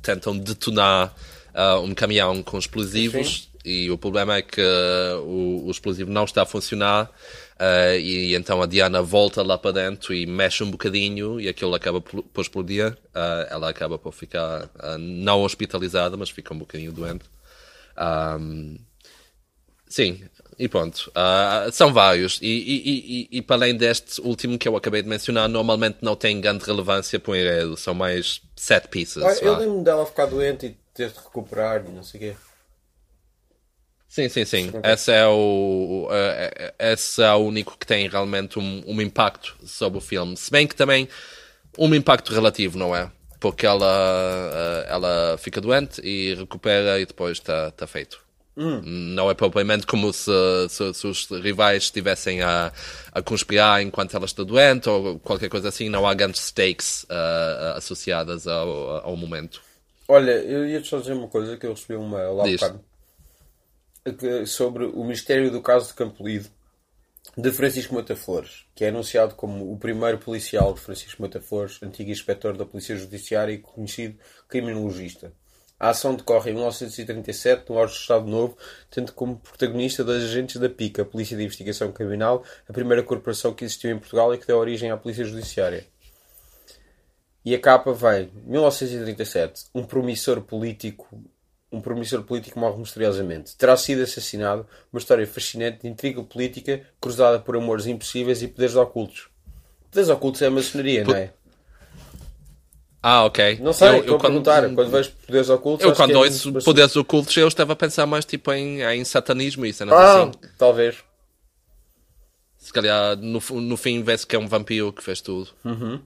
[0.01, 1.13] tentam detonar
[1.83, 3.43] um caminhão com explosivos.
[3.43, 3.47] Sim.
[3.65, 4.61] E o problema é que
[5.23, 7.09] o, o explosivo não está a funcionar
[7.59, 11.73] Uh, e então a Diana volta lá para dentro e mexe um bocadinho e aquilo
[11.75, 12.91] acaba por, por explodir.
[12.91, 17.25] Uh, ela acaba por ficar uh, não hospitalizada, mas fica um bocadinho doente.
[17.95, 18.77] Um,
[19.87, 20.23] sim,
[20.57, 21.11] e pronto.
[21.71, 22.39] são vários.
[22.41, 26.15] E, e, e, e, para além deste último que eu acabei de mencionar, normalmente não
[26.15, 27.77] tem grande relevância para o enredo.
[27.77, 29.23] São mais set pieces.
[29.23, 32.35] Ah, eu lembro dela ficar doente e ter de recuperar e não sei o quê.
[34.13, 34.71] Sim, sim, sim.
[34.83, 39.97] Esse é o, uh, esse é o único que tem realmente um, um impacto sobre
[39.97, 40.37] o filme.
[40.37, 41.09] Se bem que também
[41.79, 43.09] um impacto relativo, não é?
[43.39, 48.19] Porque ela, uh, ela fica doente e recupera e depois está tá feito.
[48.55, 48.81] Hum.
[48.83, 50.29] Não é propriamente como se,
[50.69, 52.71] se, se, os rivais estivessem a,
[53.11, 55.89] a conspirar enquanto ela está doente ou qualquer coisa assim.
[55.89, 59.59] Não há grandes stakes uh, associadas ao, ao momento.
[60.07, 62.43] Olha, eu ia te só dizer uma coisa que eu recebi uma lá
[64.45, 66.49] sobre o mistério do caso de Campolido
[67.37, 72.55] de Francisco Mataflores, que é anunciado como o primeiro policial de Francisco Mataflores, antigo inspetor
[72.57, 75.31] da Polícia Judiciária e conhecido criminologista.
[75.79, 78.57] A ação decorre em 1937 no Auto Estado Novo,
[78.89, 83.53] tendo como protagonista dois agentes da PICA, a Polícia de Investigação Criminal, a primeira corporação
[83.53, 85.85] que existiu em Portugal e que deu origem à Polícia Judiciária.
[87.43, 91.21] E a capa vem, 1937, um promissor político
[91.73, 93.55] um promissor político morre misteriosamente.
[93.55, 94.65] Terá sido assassinado.
[94.91, 99.27] Uma história fascinante de intriga política cruzada por amores impossíveis e poderes ocultos.
[99.89, 101.33] Poderes ocultos é a maçonaria, não é?
[103.01, 103.59] Ah, ok.
[103.59, 104.61] Não sei, eu, estou eu a quando, perguntar.
[104.73, 105.85] Quando vejo poderes ocultos...
[105.85, 109.65] Eu quando é ouço poderes ocultos, eu estava a pensar mais tipo em, em satanismo
[109.65, 110.31] e cenas ah, assim.
[110.57, 110.95] talvez.
[112.57, 115.49] Se calhar no, no fim vê-se que é um vampiro que fez tudo.
[115.65, 115.99] Uhum.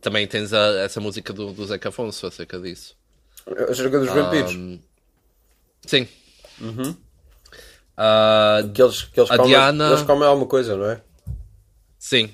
[0.00, 2.96] Também tens a, essa música do, do Zeca Afonso acerca disso.
[3.68, 4.54] Acerca dos vampiros.
[4.54, 4.78] Um,
[5.86, 6.08] sim.
[6.60, 6.96] Uhum.
[7.96, 9.88] Uh, que eles, que eles, a comem, Diana...
[9.88, 11.00] eles comem alguma coisa, não é?
[11.98, 12.30] Sim.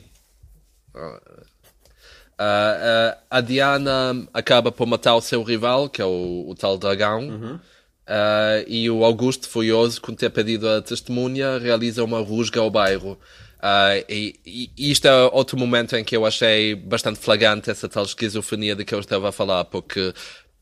[0.94, 1.16] Uh,
[2.40, 7.29] uh, a Diana acaba por matar o seu rival, que é o, o tal dragão.
[7.29, 7.61] Uhum.
[8.03, 13.18] Uh, e o Augusto, furioso com ter pedido a testemunha, realiza uma rusga ao bairro.
[13.62, 18.03] Uh, e, e, isto é outro momento em que eu achei bastante flagrante essa tal
[18.03, 20.12] esquizofrenia de que eu estava a falar, porque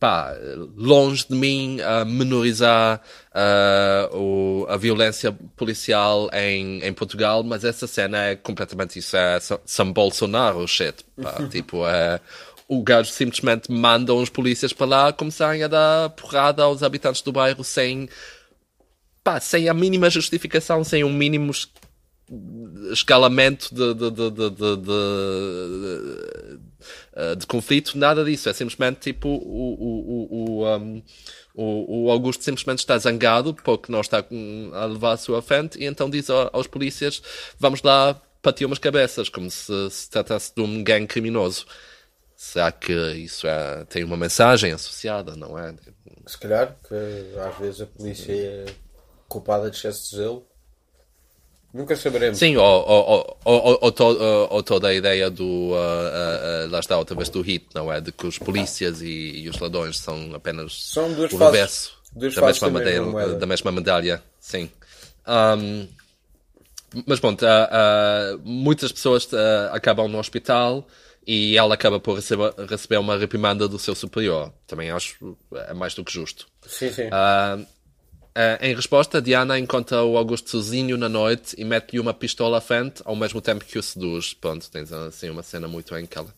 [0.00, 0.34] pá,
[0.74, 7.86] longe de mim a menorizar uh, o, a violência policial em, em Portugal, mas essa
[7.86, 12.18] cena é completamente isso, é São Bolsonaro shit, pá, tipo, é,
[12.66, 17.30] o gajo simplesmente manda uns polícias para lá começarem a dar porrada aos habitantes do
[17.30, 18.08] bairro sem,
[19.22, 21.52] pá, sem a mínima justificação, sem um mínimo
[22.90, 24.50] escalamento de, de, de, de,
[26.81, 28.49] de eh, de conflito, nada disso.
[28.49, 31.03] É simplesmente tipo o, o, o, um,
[31.55, 34.25] o, o Augusto simplesmente está zangado porque não está
[34.73, 37.23] a levar a sua frente e então diz aos polícias:
[37.59, 41.66] vamos lá partir umas cabeças, como se se tratasse de um gangue criminoso.
[42.37, 45.75] Será que isso é, tem uma mensagem associada, não é?
[46.27, 48.64] Se calhar, que às vezes a polícia é
[49.29, 50.49] culpada de excesso de zelo
[51.72, 52.38] Nunca saberemos.
[52.38, 54.04] Sim, ou, ou, ou, ou, to,
[54.50, 55.44] ou toda a ideia do.
[55.44, 58.00] Uh, uh, uh, lá está, outra vez do hit, não é?
[58.00, 62.42] De que os polícias e, e os ladrões são apenas são duas o reverso da,
[62.42, 64.22] mesma medalha, da mesma medalha.
[64.40, 64.68] Sim.
[65.26, 65.87] Um,
[67.06, 67.46] mas pronto,
[68.42, 69.28] muitas pessoas
[69.70, 70.85] acabam no hospital
[71.24, 74.52] e ela acaba por receber, receber uma reprimanda do seu superior.
[74.66, 75.37] Também acho
[75.68, 76.48] é mais do que justo.
[76.66, 77.04] Sim, sim.
[78.31, 82.61] Uh, em resposta, Diana encontra o Augusto sozinho na noite e mete-lhe uma pistola à
[82.61, 84.35] frente, ao mesmo tempo que o seduz.
[84.35, 86.33] Pronto, tens assim uma cena muito em que ela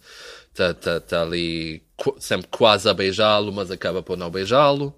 [0.50, 1.82] está tá, tá ali
[2.18, 4.94] sempre quase a beijá-lo, mas acaba por não beijá-lo.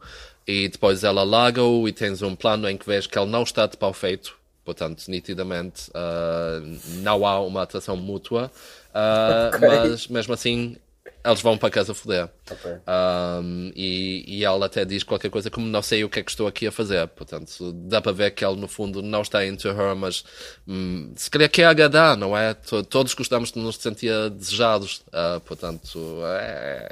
[0.46, 3.66] E depois ela larga-o e tens um plano em que vês que ele não está
[3.66, 4.36] de pau feito.
[4.64, 8.50] Portanto, nitidamente, uh, não há uma atração mútua.
[8.94, 9.68] Uh, okay.
[9.68, 10.76] Mas, mesmo assim,
[11.24, 12.28] eles vão para casa foder.
[12.50, 12.72] Okay.
[12.86, 16.30] Um, e, e ela até diz qualquer coisa como não sei o que é que
[16.30, 17.08] estou aqui a fazer.
[17.08, 20.22] Portanto, dá para ver que ele no fundo não está into her, mas
[20.68, 22.52] hum, se calhar quer agradar, não é?
[22.88, 25.02] Todos gostamos de nos sentir desejados.
[25.08, 26.88] Uh, portanto, é.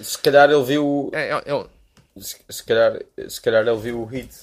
[0.00, 1.10] Se calhar ele viu.
[1.12, 1.66] É, é, é...
[2.20, 4.34] Se, se, calhar, se calhar ele viu o hit.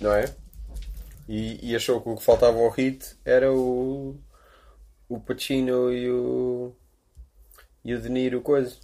[0.00, 0.32] Não é?
[1.28, 4.16] E, e achou que o que faltava ao hit era o,
[5.10, 6.72] o Pacino e o,
[7.84, 8.76] e o De Niro, coisa.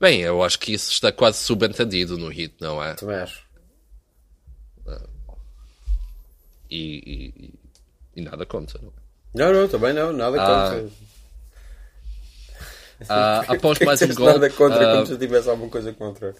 [0.00, 2.94] Bem, eu acho que isso está quase subentendido no hit, não é?
[2.94, 3.44] Também acho.
[6.70, 7.54] E, e,
[8.16, 8.80] e nada contra.
[9.34, 9.52] Não, é?
[9.52, 10.70] não, não, também não, nada Ah.
[10.70, 10.90] contra.
[13.08, 14.26] Ah, após Porquê que mais um gol.
[14.26, 16.34] nada contra ah, quando já tivesse alguma coisa contra.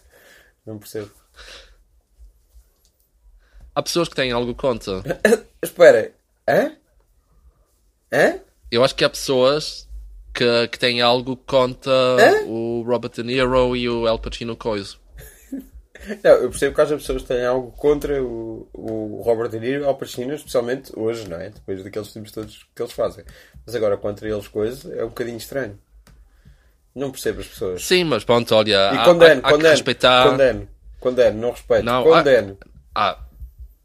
[0.65, 1.11] Não percebo.
[3.75, 5.03] há pessoas que têm algo contra.
[5.63, 6.15] Espera,
[6.49, 6.77] hã?
[8.13, 8.39] Hã?
[8.71, 9.89] Eu acho que há pessoas
[10.35, 12.45] que, que têm algo contra Hã?
[12.47, 14.99] o Robert De Niro e o Al Pacino Coiso.
[16.25, 19.85] Não, eu percebo que as pessoas têm algo contra o, o Robert De Niro e
[19.85, 21.51] o Al Pacino, especialmente hoje, não é?
[21.51, 23.25] Depois daqueles filmes todos que eles fazem.
[23.67, 25.79] Mas agora, contra eles, coisa, é um bocadinho estranho.
[26.95, 27.85] Não percebo as pessoas.
[27.85, 30.31] Sim, mas pronto, olha, E há, condeno, há- há condeno, respeitar.
[30.31, 30.69] condeno,
[30.99, 32.59] condeno, não respeito, Não, condeno.
[32.95, 33.19] Ah,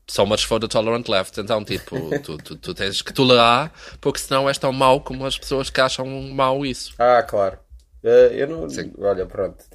[0.07, 1.39] so much for the tolerant left.
[1.39, 5.37] Então, tipo, tu, tu, tu tens que tolerar, porque senão és tão mau como as
[5.37, 6.93] pessoas que acham mau isso.
[6.97, 7.59] Ah, claro.
[8.03, 8.69] Eh, eu não.
[8.69, 8.93] Sim.
[8.99, 9.65] Olha, pronto.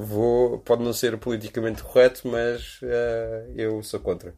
[0.00, 4.34] Vou, pode não ser politicamente correto, mas eh, eu sou contra.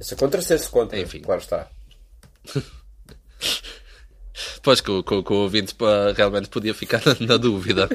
[0.00, 0.98] Eu sou contra ser-se contra.
[0.98, 1.20] Enfim.
[1.20, 1.68] Claro está.
[4.62, 5.74] Pois que, o- que, o- ouvinte
[6.16, 7.88] realmente podia ficar na dúvida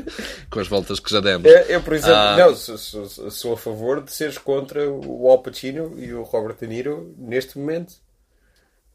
[0.52, 1.46] com as voltas que já demos.
[1.50, 2.38] Eu, eu, por exemplo, Ah.
[2.38, 6.56] não, sou, sou- sou a favor de seres contra o Al Pacino e o Robert
[6.60, 7.96] De Niro neste momento.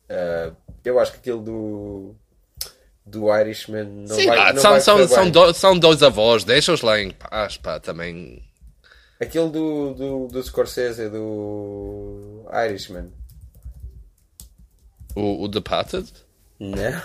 [0.09, 0.53] Eh,
[0.85, 2.15] eu acho que aquilo do.
[3.05, 6.45] do Irishman não Sim, vai, pá, não são, vai são, são, do- são dois avós,
[6.45, 8.41] deixa-os lá em paz, pá, também.
[9.21, 13.11] Aquele do, do, do Scorsese, do Irishman.
[15.15, 16.09] O, o Departed
[16.63, 17.03] Não.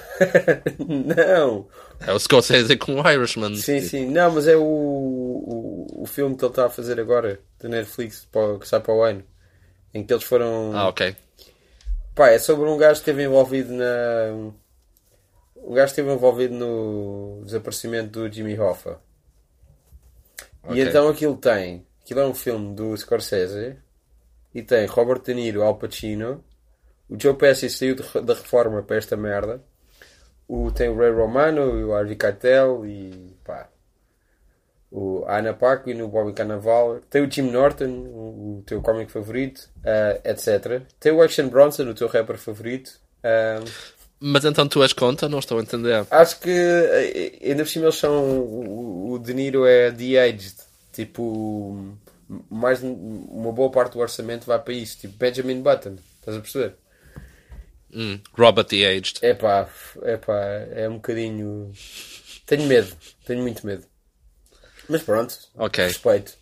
[1.15, 1.67] não.
[1.99, 3.55] é o Scorsese com o Irishman.
[3.55, 4.05] Sim, sim.
[4.05, 8.27] Não, mas é o, o, o filme que ele está a fazer agora, da Netflix,
[8.31, 9.23] o- que sai para o ano.
[9.93, 10.71] Em que eles foram.
[10.75, 11.15] Ah, ok.
[12.13, 14.31] Pá, é sobre um gajo que esteve envolvido na.
[15.55, 18.99] Um gajo que esteve envolvido no desaparecimento do Jimmy Hoffa.
[20.63, 20.77] Ok.
[20.77, 21.85] E então aquilo tem.
[22.03, 23.75] Aquilo é um filme do Scorsese.
[24.53, 26.43] E tem Robert De Niro, Al Pacino.
[27.09, 29.61] O Joe Pesci saiu de- da reforma para esta merda.
[30.47, 33.69] O, tem o Ray Romano e o Harvey Keitel e pá.
[34.89, 37.01] O Ana Paquin, o Bobby Cannavale.
[37.09, 40.81] Tem o Jim Norton, o, o teu cómico favorito, ah, etc.
[40.99, 42.91] Tem o Action Bronson, o teu rapper favorito.
[44.19, 45.27] Mas então tu és contra?
[45.29, 46.05] Não estou a entender.
[46.09, 48.39] Acho que eh, ainda por cima eles são.
[48.39, 50.55] O, o De Niro é de-aged.
[50.93, 51.93] Tipo,
[52.49, 54.97] mais uma boa parte do orçamento vai para isso.
[54.99, 55.97] Tipo, Benjamin Button.
[56.19, 56.75] Estás a perceber?
[57.93, 59.19] Hum, Robert the Aged.
[59.21, 59.67] É pá,
[60.03, 60.39] é pá,
[60.75, 61.71] é um bocadinho.
[62.45, 62.95] Tenho medo,
[63.25, 63.83] tenho muito medo.
[64.89, 65.83] Mas pronto, Ok.
[65.85, 66.33] respeito.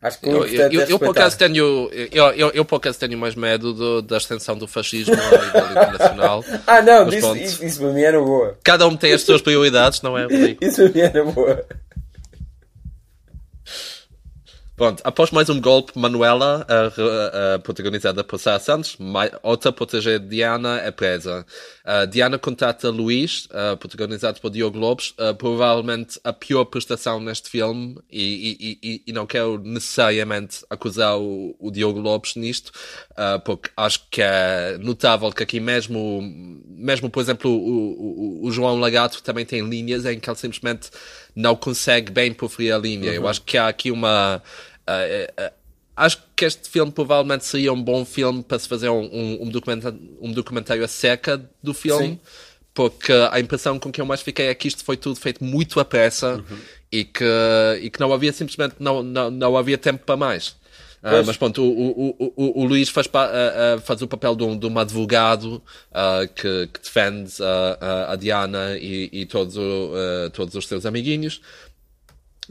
[0.00, 2.76] Acho que Eu, eu, importante eu, é eu, por acaso tenho, eu, eu, eu por
[2.76, 6.44] acaso tenho mais medo do- da extensão do fascismo a nível internacional.
[6.66, 8.58] Ah, não, isso, isso, isso para mim era boa.
[8.62, 10.58] Cada um tem as suas prioridades, não é, Rodrigo?
[10.64, 11.66] Isso para mim era boa.
[14.76, 18.96] Pronto, após mais um golpe, Manuela, a, a protagonizada por Sara Santos,
[19.40, 21.46] outra proteger Diana, é presa.
[21.84, 27.48] A Diana contata Luís, a protagonizado por Diogo Lopes, a provavelmente a pior prestação neste
[27.48, 32.72] filme, e, e- e- e não quero necessariamente acusar o, o Diogo Lopes nisto,
[33.44, 36.20] porque acho que é notável que aqui mesmo,
[36.66, 40.90] mesmo por exemplo, o, o, o João Lagato também tem linhas em que ele simplesmente
[41.34, 43.10] não consegue bem proferir a linha.
[43.10, 44.42] Eu acho que há aqui uma.
[44.86, 45.02] ah,
[45.36, 45.52] ah,
[45.96, 49.48] acho que este filme provavelmente seria um bom filme para se fazer um, um, um,
[49.48, 52.08] documenta- um documentário acerca do filme.
[52.08, 52.20] Sim.
[52.72, 55.78] Porque a impressão com que eu mais fiquei é que isto foi tudo feito muito
[55.78, 56.44] à pressa
[56.90, 57.24] e, que,
[57.80, 60.56] e que não havia simplesmente não, não, não havia tempo para mais.
[61.06, 64.34] Ah, mas pronto, o, o, o, o, Luís faz, pa- ah, ah, faz o papel
[64.34, 65.62] de um, de um advogado
[65.92, 67.30] ah, que, que defende
[68.10, 69.54] a Diana e, e todos,
[70.32, 71.42] todos os seus amiguinhos.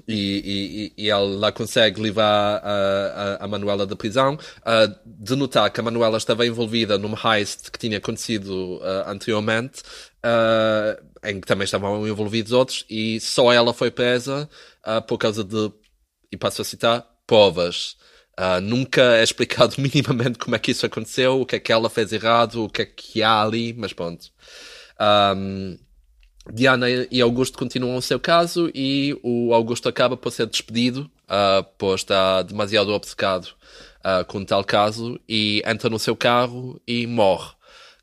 [0.08, 4.38] E, e, e ele lá consegue livrar a, a, a Manuela da prisão.
[4.64, 9.82] Ah, de notar que a Manuela estava envolvida num heist que tinha acontecido anteriormente,
[11.26, 14.48] em que também estavam envolvidos outros, e só ela foi presa
[15.08, 15.72] por causa de,
[16.32, 17.96] e passo a citar, provas.
[18.36, 21.90] Ah, nunca é explicado minimamente como é que isso aconteceu, o que é que ela
[21.90, 24.32] fez errado, o que é que há ali, mas pronto.
[25.00, 25.78] Ahm,
[26.52, 31.66] Diana e Augusto continuam o seu caso e o Augusto acaba por ser despedido, ah,
[31.78, 33.50] pois está demasiado obcecado
[34.04, 37.52] ah, com tal caso, e entra no seu carro e morre.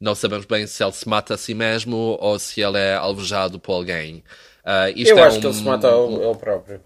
[0.00, 3.58] Não sabemos bem se ele se mata a si mesmo ou se ele é alvejado
[3.60, 4.24] por alguém.
[4.96, 6.80] Isto Eu é acho que um- ele se mata ao, ao próprio.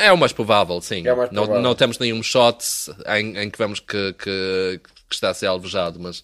[0.00, 1.06] É o mais provável, sim.
[1.06, 1.62] É mais não, provável.
[1.62, 2.64] não temos nenhum shot
[3.06, 6.22] em, em que vemos que, que, que está a ser alvejado, mas.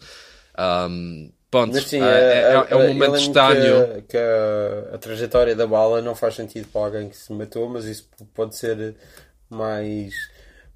[0.58, 1.72] Um, ponto.
[1.74, 3.94] Mas sim, Ah, é, é- é um momento estranho.
[3.96, 7.68] Que, que a, a trajetória da bala não faz sentido para alguém que se matou,
[7.68, 8.94] mas isso pode ser
[9.50, 10.14] mais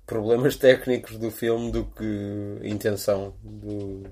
[0.06, 4.02] problemas técnicos do filme do que intenção do-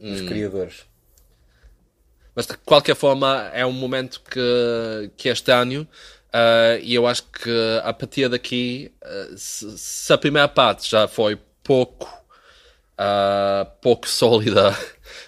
[0.00, 0.26] dos Hum.
[0.26, 0.84] criadores.
[2.34, 5.86] Mas de qualquer forma é um momento que, que é estranho
[6.32, 7.50] ah, e eu acho que
[7.84, 12.08] a partir daqui, ah, se, se a primeira parte já foi pouco,
[12.96, 14.76] ah, pouco sólida,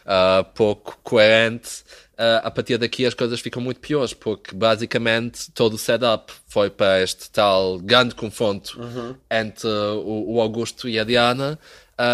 [0.54, 1.84] pouco coerente,
[2.16, 7.02] a partir daqui as coisas ficam muito piores, porque basicamente todo o setup foi para
[7.02, 8.78] este tal grande confronto
[9.30, 11.58] entre o, o Augusto e a Diana,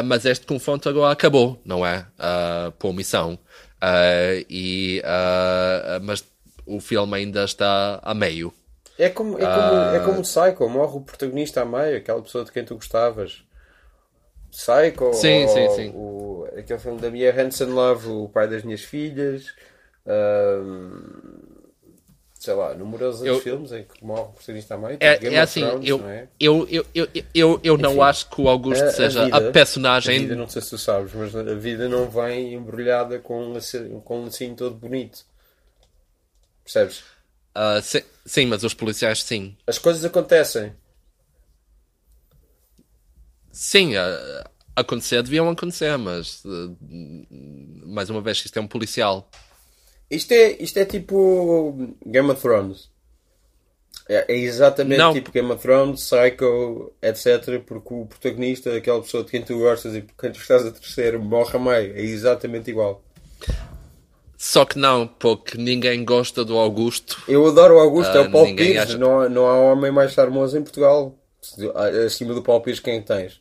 [0.06, 2.06] mas este confronto agora acabou, não é?
[2.78, 3.38] Por omissão.
[3.80, 5.02] Ah, e,
[6.02, 6.24] mas
[6.66, 8.54] o filme ainda está a meio.
[9.00, 9.96] É como, é, como, Ah.
[9.96, 13.42] é como Psycho, morre o protagonista a meio, aquela pessoa de quem tu gostavas.
[14.50, 15.92] Psycho, Sim, ou sim, sim.
[15.94, 19.54] O, aquele filme da Mia Hansen Love, o pai das minhas filhas.
[22.38, 24.92] sei lá, numerosos Eu- filmes em que morre o protagonista a meio.
[24.94, 26.28] tipo É, Game é assim, Thrones, eu, não é?
[26.40, 29.48] eu, eu, eu, eu, eu não Enfim, acho que o Augusto A- a seja vida-
[29.48, 30.16] a personagem.
[30.16, 33.52] A vida, não sei se tu sabes, mas a vida não vem embrulhada com um
[33.52, 35.24] lacinho, com um lacinho todo bonito.
[36.64, 37.04] Percebes?
[37.54, 38.00] Ah, sim,
[38.30, 39.56] sim, mas os policiais sim.
[39.66, 40.72] As coisas acontecem.
[43.52, 46.74] Sim, ah, acontecer deviam acontecer, mas ah,
[47.86, 49.28] mais uma vez isto é um policial.
[50.08, 52.88] Isto é, isto é tipo Game of Thrones.
[54.08, 55.12] É, é exatamente Não.
[55.12, 57.60] tipo Game of Thrones, Psycho, etc.
[57.64, 61.20] Porque o protagonista, aquela pessoa de quem tu gostas e quem tu estás a terceiro,
[61.20, 61.96] morre a meio.
[61.96, 63.04] É exatamente igual.
[64.42, 67.22] Só que não, porque ninguém gosta do Augusto.
[67.28, 68.82] Eu adoro o Augusto, é Ah, o Paulo ninguém Pires.
[68.84, 71.14] acha- Não, há- não há homem mais charmoso em Portugal.
[72.06, 73.38] Acima do Paulo Pires, quem que tens?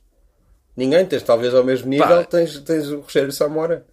[0.75, 2.23] Ninguém tens, talvez ao mesmo nível, Pá.
[2.25, 3.85] tens, tens o Rocheiro Samora.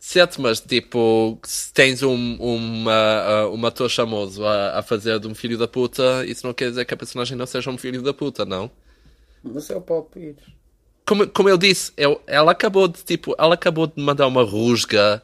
[0.00, 5.28] Certo, mas tipo, se tens um, uma, ah, um ator famoso a, a fazer de
[5.28, 8.02] um filho da puta, isso não quer dizer que a personagem não seja um filho
[8.02, 8.68] da puta, não?
[9.44, 10.42] Mas é o Paulo Pires.
[11.08, 15.22] Como, como eu disse, eu, ela acabou de tipo, ela acabou de mandar uma rusga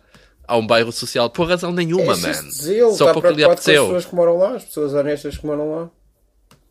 [0.48, 2.30] a um bairro social por razão nenhuma, é man.
[2.66, 3.82] ele Só está porque lhe com as apeteceu.
[3.84, 5.90] pessoas que moram lá, as pessoas honestas que moram lá.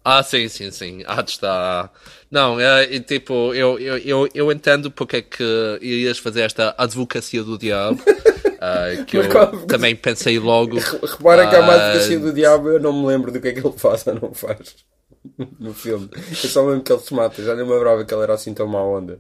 [0.06, 1.04] Ah, sim, sim, sim.
[1.08, 1.90] Ah, está.
[2.30, 5.44] Não, é, e, tipo, eu, eu, eu, eu entendo porque é que
[5.82, 8.02] irias fazer esta advocacia do diabo.
[8.60, 10.78] ah, que eu qual- também pensei logo.
[11.18, 13.54] Repara que há uma Ah, advocacia do diabo, eu não me lembro do que é
[13.54, 14.76] que ele faz ou não faz
[15.60, 16.10] no filme.
[16.14, 18.54] Eu só lembro que ele se mata, já nem me lembrava que ele era assim
[18.54, 19.20] tão má onda.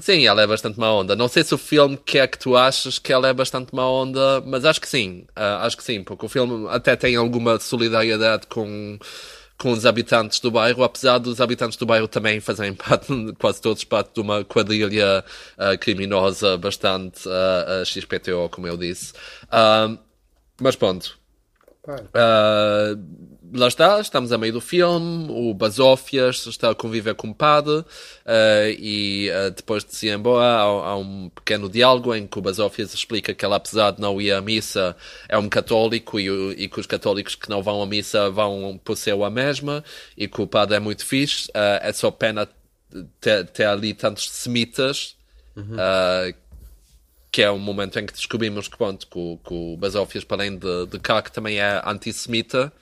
[0.00, 1.16] Sim, ela é bastante má onda.
[1.16, 4.40] Não sei se o filme quer que tu aches que ela é bastante má onda,
[4.46, 5.26] mas acho que sim.
[5.34, 8.98] Ah, acho que sim, porque o filme até tem alguma solidariedade com,
[9.58, 13.08] com os habitantes do bairro, apesar dos habitantes do bairro também fazerem parte,
[13.40, 15.24] quase todos parte de uma quadrilha
[15.58, 19.12] ah, criminosa bastante ah, ah, XPTO, como eu disse.
[20.60, 21.18] Mas pronto,
[21.88, 22.96] Pá, Uh,
[23.52, 27.72] lá está, estamos a meio do filme, o Basófias está a conviver com o padre
[27.80, 27.84] uh,
[28.78, 32.42] e uh, depois de se ir embora há, há um pequeno diálogo em que o
[32.42, 34.96] Basófias explica que ele apesar de não ir à missa
[35.28, 36.26] é um católico e,
[36.64, 39.84] e que os católicos que não vão à missa vão por ser a mesma
[40.16, 42.48] e que o padre é muito fixe, uh, é só pena
[43.20, 45.16] ter, ter ali tantos semitas
[45.76, 46.34] uh,
[47.30, 50.38] que é um momento em que descobrimos que, pronto, que, o- que o Basófias, para
[50.42, 52.72] além de, de cá, que também é antissemita.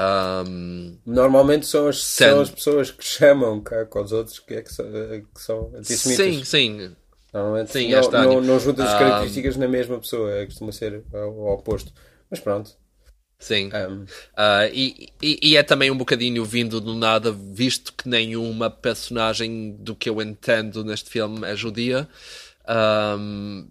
[0.00, 4.54] Um, Normalmente são as, Sendo- são as pessoas que chamam cá com os outros que,
[4.54, 4.86] é que, são,
[5.34, 6.36] que são antissemitas.
[6.36, 6.96] sim, sim.
[7.32, 8.28] Normalmente Sim, não, estranho.
[8.34, 11.92] não, não juntas as características na mesma pessoa, é, costuma ser o oposto.
[12.30, 12.76] Mas pronto.
[13.38, 13.72] Sim.
[13.72, 18.70] Um, Ah, e, e, e é também um bocadinho vindo do nada, visto que nenhuma
[18.70, 22.08] personagem do que eu entendo neste filme é judia.
[22.66, 23.66] Ahm,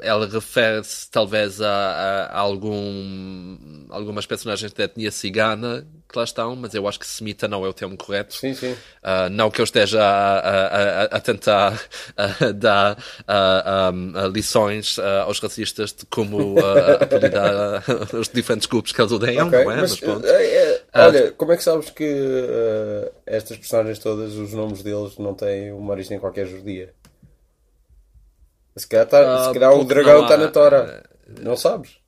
[0.00, 6.54] ela refere-se talvez a, a- a algum, algumas personagens da etnia cigana que lá estão,
[6.54, 8.34] mas eu acho que semita não é o termo correto.
[8.34, 8.72] sim, sim.
[8.72, 11.72] Uh, não que eu esteja a, a- tentar
[12.42, 17.82] uh, dar uh, um, uh, lições uh, aos racistas de como uh, apelidar
[18.12, 19.76] uh, os diferentes grupos que eles odeiam, Ok, não é?
[19.76, 21.06] mas, Mas eh, Ah.
[21.08, 25.72] olha, como é que sabes que eh, estas personagens todas, os nomes deles, não têm
[25.72, 26.92] uma origem qualquer judia?
[28.76, 31.04] Se calhar, tá- Ah, se calhar o dragão está na Tora.
[31.42, 31.98] Não sabes?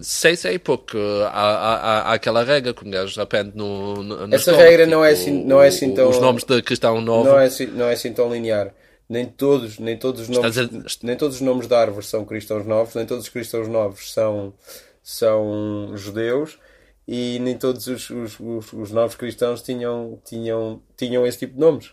[0.00, 0.96] Sei, sei, porque
[1.26, 1.74] há, há,
[2.10, 5.44] há- aquela regra que o mulher aprende no, no, Essa regra não é tipo, assim-
[5.44, 7.28] não é assim tão- Os nomes de cristão novo.
[7.28, 8.74] Não é, assim, não é assim tão linear.
[9.06, 12.64] Nem todos, nem todos os nomes, Estás nem todos os nomes da árvore são cristãos
[12.66, 14.54] novos, nem todos os cristãos novos são,
[15.02, 16.58] são judeus
[17.06, 21.60] e nem todos os, os, os, os novos cristãos tinham, tinham, tinham esse tipo de
[21.60, 21.90] nomes.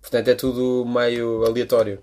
[0.00, 2.00] Portanto, é tudo meio aleatório.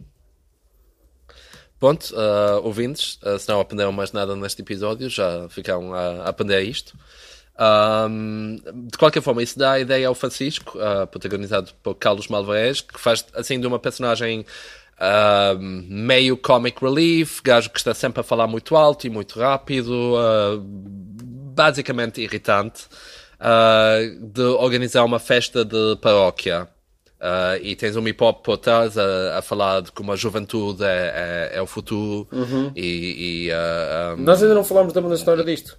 [1.79, 6.61] Pronto, uh, ouvintes, uh, se não aprenderam mais nada neste episódio, já ficaram a, aprender
[6.61, 6.93] isto.
[7.57, 8.57] Um,
[8.89, 12.99] de qualquer forma, isso dá a ideia ao Francisco, uh, protagonizado por Carlos Malvarez, que
[12.99, 14.45] faz assim de uma personagem
[14.99, 20.15] uh, meio comic relief, gajo que está sempre a falar muito alto e muito rápido,
[21.53, 22.83] basicamente irritante,
[24.19, 26.67] de organizar uma festa de paróquia.
[27.19, 30.85] Uh, e tens um hip hop por trás a, a, falar de como a juventude
[30.85, 32.25] é, é, é o futuro.
[32.31, 32.71] Uhum.
[32.73, 34.23] E, e uh, um...
[34.23, 35.77] Nós ainda não falámos da banda sonora disto.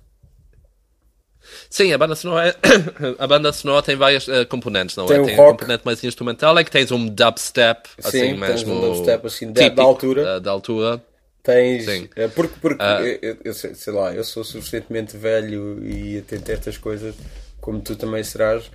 [1.70, 2.55] Sim, a banda sonora,
[3.18, 5.20] a banda sonora tem várias uh, componentes, não tem é?
[5.20, 5.49] Um tem rock.
[5.49, 8.74] um componente mais instrumental, é que tens um dubstep, Sim, assim mesmo.
[8.74, 10.41] um dubstep assim, da, típico, da altura.
[10.41, 11.03] da altura.
[11.43, 11.86] Tens.
[11.86, 12.09] Sim.
[12.34, 12.84] Porque, porque
[13.22, 17.14] eu, eu- sei, sei lá, eu sou suficientemente velho e atento a estas coisas,
[17.62, 18.70] como tu também serás.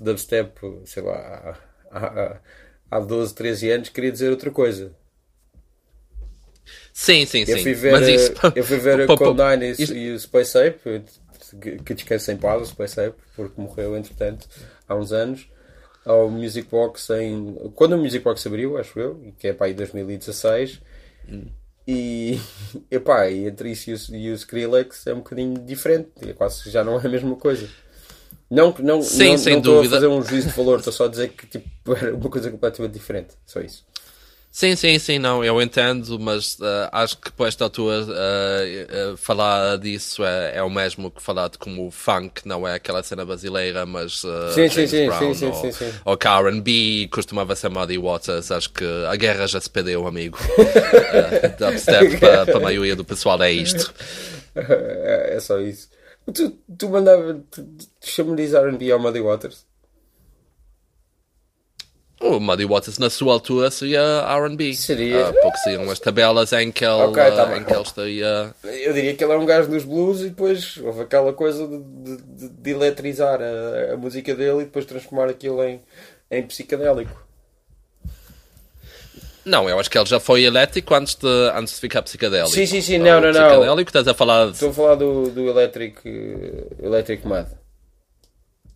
[0.00, 1.58] Dubstep, sei lá,
[1.90, 2.40] há, há,
[2.90, 4.92] há 12, 13 anos queria dizer outra coisa.
[6.92, 7.62] Sim, sim, Eu sim.
[7.62, 8.32] fui ver, Mas isso.
[8.32, 11.02] eh, eu fui ver Condign e, isso- e o Space Ape,
[11.84, 14.48] que- descansa em paz o Space Ape, porque morreu entretanto
[14.88, 15.48] há uns anos.
[16.04, 17.54] Ao Music Box em.
[17.74, 20.80] Quando o Music Box abriu, acho eu, que é para aí 2016.
[21.86, 22.38] E,
[22.90, 26.70] epá, e entre isso e o, e o Skrillex é um bocadinho diferente, é quase
[26.70, 27.68] já não é a mesma coisa.
[28.50, 31.06] Não, não, Sim, não, sem não estou a fazer um juízo de valor, estou só
[31.06, 33.28] a dizer que tipo, era uma coisa completamente diferente.
[33.44, 33.84] Só isso.
[34.56, 39.16] Sim, sim, sim, não, eu entendo, mas uh, acho que por esta altura uh, uh,
[39.18, 43.02] falar disso é, é o mesmo que falar de como o funk não é aquela
[43.02, 44.22] cena brasileira, mas
[44.54, 45.92] Sim, sim, sim, Brown sim, sim, ou, sim, sim.
[46.06, 50.38] ou R&B costumava ser Muddy Waters, acho que a guerra já se perdeu, amigo.
[50.38, 53.92] uh, dubstep para para a maioria do pessoal é isto.
[54.58, 55.86] É, é só isso.
[56.32, 57.40] Tu, tu mandava
[58.02, 59.64] chama-lhes R&B ao Muddy Waters?
[62.18, 64.74] O Muddy Waters na sua altura seria R&B.
[64.74, 65.30] Seria.
[65.30, 67.60] Uh, porque seriam as tabelas em que ele, Ok, tá uh, bem.
[67.60, 68.54] em que ele estaria...
[68.64, 71.78] Eu diria que ele é um gajo dos blues e depois houve aquela coisa de,
[71.78, 75.82] de, de- de eletrizar a, a música dele e depois transformar aquilo em,
[76.30, 77.25] em psicadélico.
[79.46, 82.50] Não, eu acho que ele já foi elétrico antes de, antes de ficar psicadélico.
[82.52, 83.48] Sim, sim, sim, não, não, não.
[83.48, 84.52] Psicadélico, estás a falar de...
[84.54, 85.96] Estou a falar do, do Electric,
[86.82, 87.46] Electric Mad.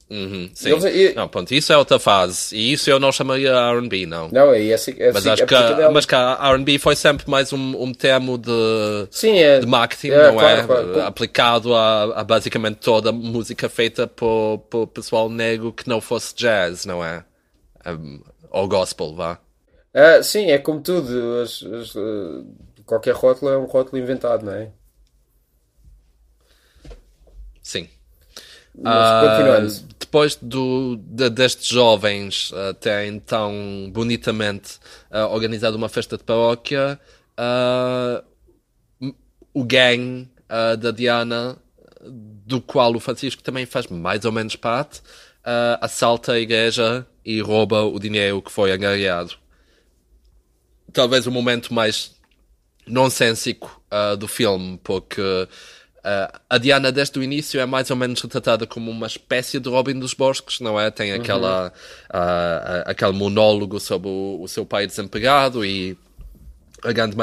[0.08, 0.70] Uhum, sim.
[0.70, 2.56] Eles- e- Não, pronto, isso é outra fase.
[2.56, 4.28] E isso eu não chamaria R&B, não.
[4.32, 5.92] Não, é, é, é, Mas é acho que, psicadélico.
[5.92, 8.50] mas que a R&B foi sempre mais um, um termo de,
[9.10, 9.60] Sim, é.
[9.60, 10.64] de marketing, É, não claro, é?
[10.66, 11.02] claro.
[11.02, 16.34] Aplicado a, a basicamente toda a música feita por, por pessoal negro que não fosse
[16.34, 17.24] jazz, não é?
[17.86, 19.38] Um, ou gospel, vá.
[19.94, 21.40] Ah, sim, é como tudo.
[21.42, 22.44] as- as, eh,
[22.86, 24.72] qualquer rótulo é um rótulo inventado, não é?
[27.62, 27.88] Sim.
[28.82, 29.74] Mas continuando.
[29.98, 34.78] depois do, de- destes jovens terem tão bonitamente
[35.10, 36.98] ah, organizado uma festa de paróquia,
[39.54, 40.28] o gang
[40.78, 41.56] da Diana,
[42.02, 45.00] do qual o Francisco também faz mais ou menos parte,
[45.80, 49.34] assalta a igreja e rouba o dinheiro que foi angariado.
[50.92, 52.12] Talvez o momento mais
[52.86, 58.20] nonsensico uh, do filme, porque uh, a Diana desde o início é mais ou menos
[58.20, 60.90] retratada como uma espécie de Robin dos Bosques, não é?
[60.90, 65.96] Tem aquela, uh, uh, aquele monólogo sobre o, o seu pai desempregado e
[66.82, 67.16] a grande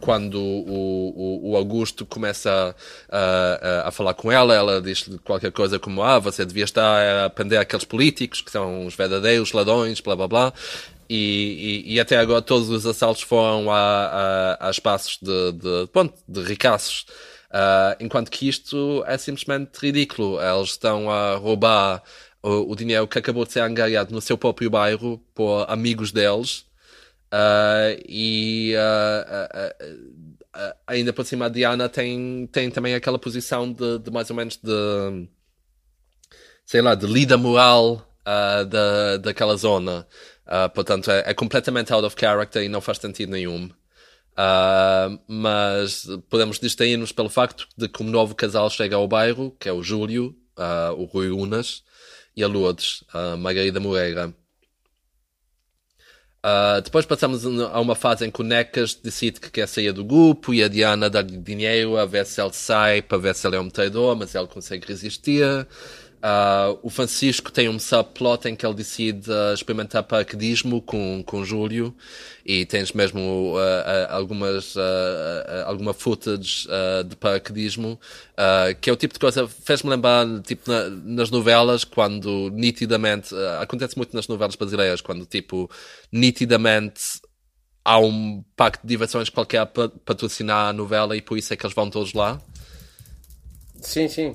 [0.00, 2.74] quando o, o, o Augusto começa
[3.08, 7.26] uh, a falar com ela, ela diz qualquer coisa como ah, você devia estar a
[7.26, 10.52] aprender aqueles políticos que são os verdadeiros ladrões, blá blá blá.
[11.08, 15.88] E, e, até agora todos os assaltos foram a, a, a espaços de, de,
[16.28, 17.06] de ricaços.
[17.54, 20.40] Uh, enquanto que isto é simplesmente ridículo.
[20.42, 22.02] Eles estão a roubar
[22.42, 26.66] o, o dinheiro que acabou de ser angariado no seu próprio bairro por amigos deles.
[27.32, 34.10] Uh, e uh, ainda por cima a Diana tem, tem também aquela posição de, de
[34.10, 35.28] mais ou menos de
[36.64, 40.06] sei lá, de líder moral da, daquela zona.
[40.46, 43.70] Uh, portanto, é, é completamente out of character e não faz sentido nenhum.
[44.34, 49.68] Uh, mas podemos distrair-nos pelo facto de que um novo casal chega ao bairro, que
[49.68, 51.82] é o Júlio, uh, o Rui Unas
[52.36, 54.34] e a Lourdes, a Margarida Moreira.
[56.44, 60.04] Uh, depois passamos a uma fase em que o Necas decide que quer sair do
[60.04, 63.56] grupo e a Diana dá-lhe dinheiro a ver se ele sai, para ver se ele
[63.56, 65.66] é um traidor, mas ele consegue resistir.
[66.24, 71.44] Uh, o Francisco tem um subplot em que ele decide uh, experimentar paraquedismo com, com
[71.44, 71.94] Júlio
[72.46, 73.60] e tens mesmo uh,
[74.08, 74.74] algumas
[75.66, 76.66] alguma footage
[77.06, 78.00] de paraquedismo
[78.80, 83.96] que é o tipo de coisa fez-me lembrar tipo na, nas novelas quando nitidamente acontece
[83.96, 85.70] muito nas novelas brasileiras quando tipo
[86.10, 87.20] nitidamente
[87.84, 91.66] há um parque de diversões qualquer para patrocinar a novela e por isso é que
[91.66, 92.40] eles vão todos lá.
[93.80, 94.34] Sim, sim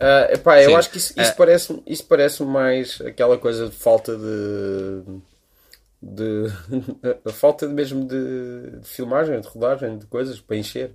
[0.00, 1.34] Uh, epá, eu acho que isso, isso, é.
[1.34, 5.02] parece, isso parece mais aquela coisa de falta de.
[6.00, 6.46] de
[7.26, 10.92] a falta mesmo de, de, filmagem, de rodagem, de coisas para encher.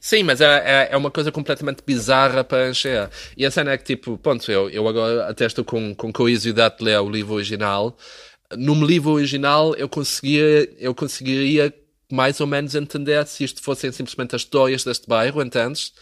[0.00, 3.10] Sim, mas é, é, é, uma coisa completamente bizarra para encher.
[3.36, 6.84] E a cena é que, tipo, ponto, eu, eu agora atesto com, com curiosidade de
[6.84, 7.96] ler o livro original.
[8.56, 11.74] No livro original eu conseguia, eu conseguiria
[12.12, 15.92] mais ou menos entender se isto fossem simplesmente as histórias deste bairro, entendes?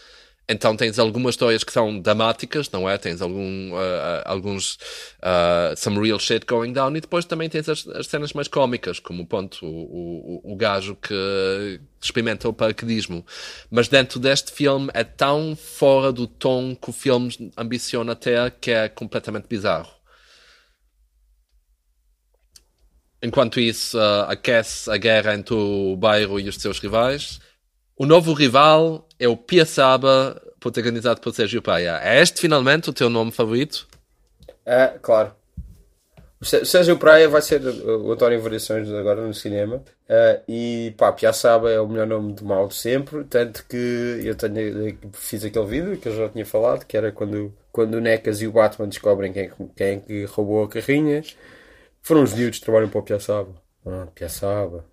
[0.47, 2.97] Então tens algumas histórias que são dramáticas, não é?
[2.97, 4.75] Tens algum, uh, alguns
[5.21, 8.99] uh, some real shit going down e depois também tens as, as cenas mais cómicas,
[8.99, 13.25] como ponto o, o, o gajo que experimenta o paraquedismo.
[13.71, 18.71] Mas dentro deste filme é tão fora do tom que o filme ambiciona ter que
[18.71, 19.91] é completamente bizarro.
[23.23, 27.39] Enquanto isso uh, aquece a guerra entre o bairro e os seus rivais.
[27.95, 31.99] O novo rival é o Piaçaba, protagonizado por Sérgio Paia.
[32.01, 33.87] É este finalmente o teu nome favorito?
[34.65, 35.33] É, claro.
[36.41, 39.77] O Sérgio Praia vai ser o António Variações agora no cinema.
[39.77, 43.23] Uh, e pá, Piaçaba é o melhor nome de mal de sempre.
[43.23, 47.53] Tanto que eu tenho, fiz aquele vídeo que eu já tinha falado, que era quando,
[47.71, 51.21] quando o Necas e o Batman descobrem quem, quem é que roubou a carrinha.
[52.01, 53.55] Foram os miúdos que trabalham para o Piaçaba.
[53.85, 54.83] Ah, Piaçaba.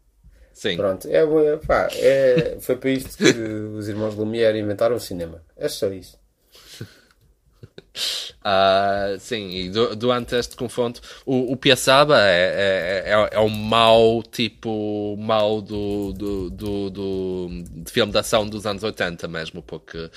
[0.61, 0.77] Sim.
[0.77, 5.43] Pronto, é, pá, é, foi para isto que os irmãos Lumière inventaram o cinema.
[5.57, 6.19] É só isso.
[8.45, 13.49] Uh, sim, e do, durante este confronto, o, o Piaçaba é, é, é, é um
[13.49, 19.63] mau tipo mau do, do, do, do, de filme de ação dos anos 80 mesmo,
[19.63, 20.11] porque uh,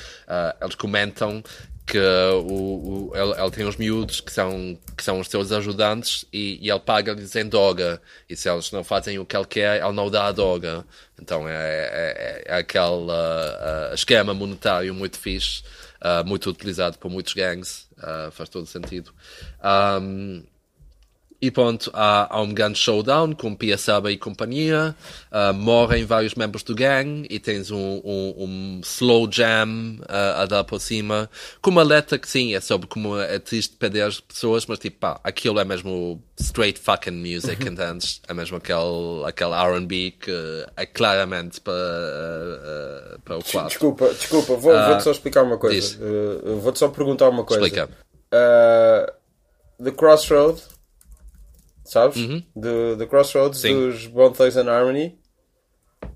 [0.60, 1.42] eles comentam
[1.86, 6.58] que o, o, ele, tem uns miúdos que são, que são os seus ajudantes e,
[6.62, 8.02] e ele paga-lhes em doga.
[8.30, 10.86] E se eles não fazem o que ele quer, ele não dá a doga.
[11.22, 15.64] Então é, é, é aquele uh, uh, esquema monetário muito fixe,
[16.02, 17.88] uh, muito utilizado por muitos gangs.
[18.32, 19.14] faz todo sentido.
[20.02, 20.44] Um,
[21.44, 24.96] e pronto, há, há um grande showdown com Piaçaba e companhia.
[25.30, 30.46] Uh, morrem vários membros do gang e tens um, um, um slow jam uh, a
[30.46, 31.30] dar por cima.
[31.62, 35.00] Com uma letra que sim, é sobre como é triste perder as pessoas, mas tipo,
[35.00, 37.74] pá, aquilo é mesmo straight fucking music, uhum.
[37.74, 38.22] entendes?
[38.26, 43.68] É mesmo aquele, aquele RB que é claramente para, uh, para o quadro.
[43.68, 45.98] Desculpa, desculpa, vou, vou-te só explicar uma coisa.
[46.62, 47.62] vou-te só perguntar uma coisa.
[47.66, 47.90] Explica.
[48.32, 50.62] the Crossroad
[51.84, 52.18] sabes?
[52.18, 52.44] Uhum.
[52.56, 53.74] Do, do Crossroads Sim.
[53.74, 55.18] dos Bone Thugs and Harmony.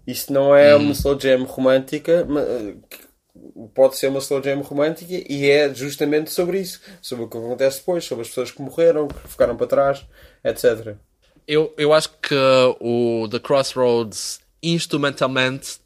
[0.06, 0.84] Isto não é uhum.
[0.84, 2.46] uma slow jam romântica, mas
[3.74, 7.80] pode ser uma slow jam romântica e é justamente sobre isso, sobre o que acontece
[7.80, 10.06] depois, sobre as pessoas que morreram, que ficaram para trás,
[10.44, 10.96] etc.
[11.48, 12.36] Eu, eu acho que
[12.80, 15.80] o The Crossroads instrumentalmente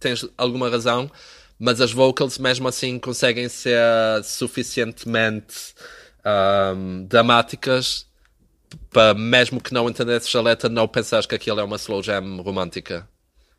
[0.00, 1.10] tens alguma razão,
[1.58, 3.78] mas as vocals mesmo assim conseguem ser
[4.24, 5.74] suficientemente
[6.74, 8.06] um, dramáticas
[8.90, 12.42] para mesmo que não entendesses a letra, não pensares que aquilo é uma slow jam
[12.42, 13.08] romântica.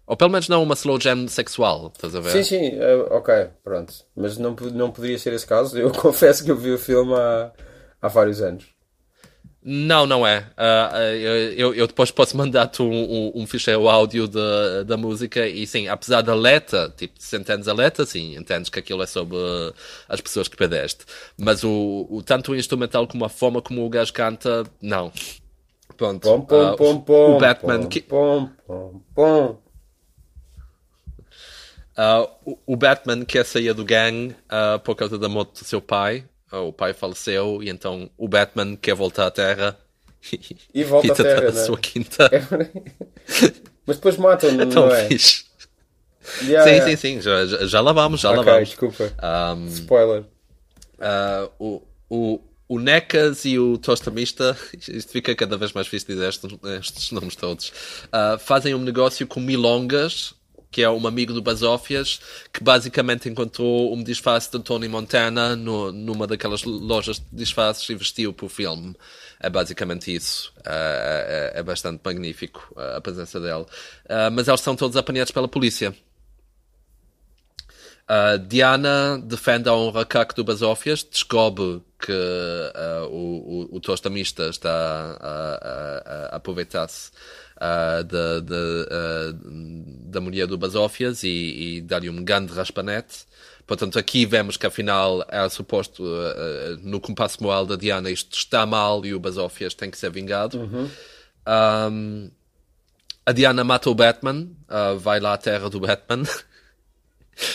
[0.07, 2.31] Ou pelo menos não uma slow jam sexual, estás a ver?
[2.31, 3.93] Sim, sim, uh, ok, pronto.
[4.15, 5.77] Mas não, não poderia ser esse caso.
[5.77, 7.51] Eu confesso que eu vi o filme há,
[8.01, 8.74] há vários anos.
[9.67, 10.47] Não, não é.
[10.55, 10.95] Uh,
[11.57, 15.87] eu, eu, depois posso mandar-te um, um, um, ficheiro áudio da, da música e sim,
[15.87, 19.37] apesar da letra, tipo, se entendes a letra, sim, entendes que aquilo é sobre
[20.07, 21.03] as pessoas que perdeste.
[21.35, 25.11] Mas o, o tanto o instrumental como a forma como o gajo canta, não.
[25.97, 26.21] Pronto.
[26.21, 27.81] Pom, pom, uh, pom, pom, o Batman.
[27.81, 28.01] Pom, que...
[28.01, 29.61] pom, pom, pom.
[31.97, 35.81] Uh, o, o, Batman quer sair do gang uh, por causa da morte do seu
[35.81, 36.23] pai
[36.59, 39.77] o pai faleceu e então o Batman quer voltar à Terra
[40.73, 41.63] e, volta e à Terra, a né?
[41.65, 42.29] sua quinta.
[42.31, 42.41] É...
[43.85, 45.07] Mas depois matam, é não é?
[45.07, 45.45] Fixe.
[46.41, 46.85] Yeah, sim, yeah.
[46.89, 48.69] sim, sim, já, já, já lá vamos, já okay, lá vamos.
[48.69, 49.13] desculpa.
[49.55, 50.23] Um, Spoiler.
[50.97, 56.27] Uh, o, o, o Necas e o Tostamista, isto fica cada vez mais fixe dizer
[56.29, 57.69] estes, estes nomes todos,
[58.07, 60.33] uh, fazem um negócio com milongas
[60.75, 62.19] que é um amigo do Basófias,
[62.51, 67.95] que basicamente encontrou um disfarce de Tony Montana no, numa daquelas lojas de disfarces e
[67.95, 68.93] vestiu para o filme.
[69.39, 70.51] É basicamente isso.
[70.65, 73.61] É, é, é bastante magnífico a presença dele.
[73.61, 75.95] Uh, mas eles são todos apanhados pela polícia.
[78.03, 84.49] Uh, Diana defende a honra Caco do Basófias, descobre que uh, o, o, o tostamista
[84.49, 84.69] está
[85.21, 87.11] a, a, a aproveitar-se
[87.57, 89.31] uh, da, da,
[90.05, 93.25] da mulher do Basófias e, e dar-lhe um grande raspanete.
[93.67, 96.03] Portanto, aqui vemos que afinal é suposto,
[96.83, 100.59] no compasso moral da Diana, isto está mal e o Basófias tem que ser vingado.
[100.59, 100.89] Uhum.
[101.47, 102.29] Um,
[103.25, 104.47] a Diana mata o Batman,
[104.99, 106.23] vai lá à terra do Batman.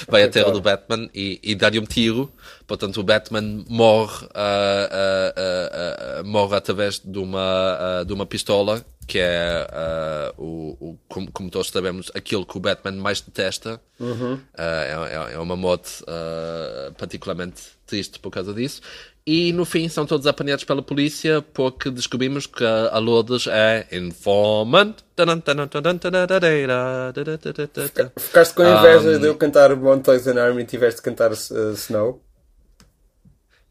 [0.08, 2.30] vai à terra do Batman e, e dá-lhe um tiro.
[2.66, 9.18] Portanto, o Batman morre, uh, uh, uh, morre através de uma, de uma pistola, que
[9.18, 13.80] é, o, o, como, como, todos sabemos, aquilo que o Batman mais detesta.
[13.98, 14.38] Uhum.
[14.56, 16.04] É, é, uma morte
[16.96, 18.80] particularmente triste por causa disso.
[19.26, 24.98] E no fim são todos apanhados pela polícia porque descobrimos que a Lourdes é informant.
[28.16, 31.32] Ficaste com inveja um, de eu cantar One Toys and Army e tiveste de cantar
[31.32, 32.22] uh, Snow?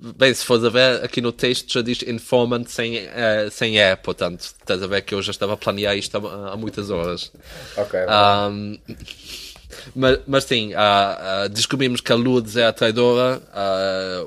[0.01, 3.95] Bem, se fores a ver, aqui no texto já diz informant sem, uh, sem E,
[3.97, 7.29] portanto, estás a ver que eu já estava a planear isto há, há muitas horas.
[7.75, 7.99] Ok.
[7.99, 8.79] Um,
[9.93, 10.77] mas, mas sim, uh,
[11.45, 13.41] uh, descobrimos que a Lourdes é a traidora,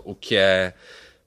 [0.04, 0.74] o que é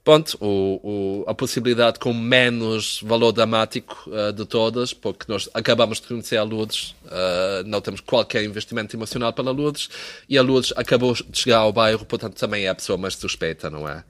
[0.06, 6.00] Pronto, o, o, a possibilidade com menos valor dramático uh, de todas, porque nós acabamos
[6.00, 9.90] de conhecer a Lourdes, uh, não temos qualquer investimento emocional pela Lourdes,
[10.30, 13.68] e a Lourdes acabou de chegar ao bairro, portanto também é a pessoa mais suspeita,
[13.68, 14.04] não é?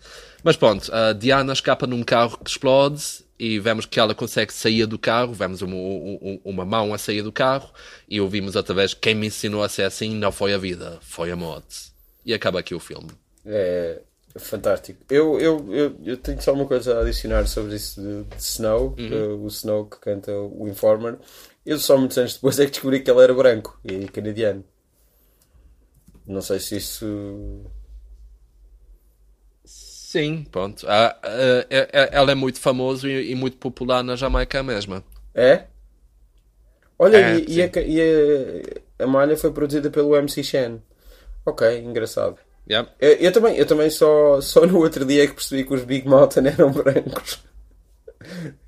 [0.44, 3.02] Mas pronto, a Diana escapa num carro que explode,
[3.40, 7.22] e vemos que ela consegue sair do carro, vemos uma, uma, uma mão a sair
[7.22, 7.72] do carro,
[8.10, 11.32] e ouvimos outra vez, quem me ensinou a ser assim não foi a vida, foi
[11.32, 11.94] a morte.
[12.26, 13.12] E acaba aqui o filme.
[13.46, 14.02] É,
[14.38, 15.02] Fantástico.
[15.10, 18.88] Eu, eu, eu, eu, tenho só uma coisa a adicionar sobre isso de, de Snow,
[18.88, 18.96] uhum.
[18.96, 21.18] que, o Snow que canta o Informer.
[21.66, 24.64] Eu só muitos anos depois é que descobri que ele era branco e canadiano.
[26.28, 27.62] Não sei se isso.
[29.64, 30.86] Sim, pronto.
[30.90, 35.02] Ah, ah, é, é, ela é muito famosa e, e, muito popular na Jamaica mesmo.
[35.34, 35.66] É?
[37.00, 40.82] Olha, é, e, e, a, e a, a malha foi produzida pelo MC Shan.
[41.46, 42.38] Ok, engraçado.
[42.70, 42.90] Yeah.
[43.00, 45.84] Eu, eu, também, eu também só, só no outro dia é que percebi que os
[45.84, 47.44] Big Mountain eram brancos.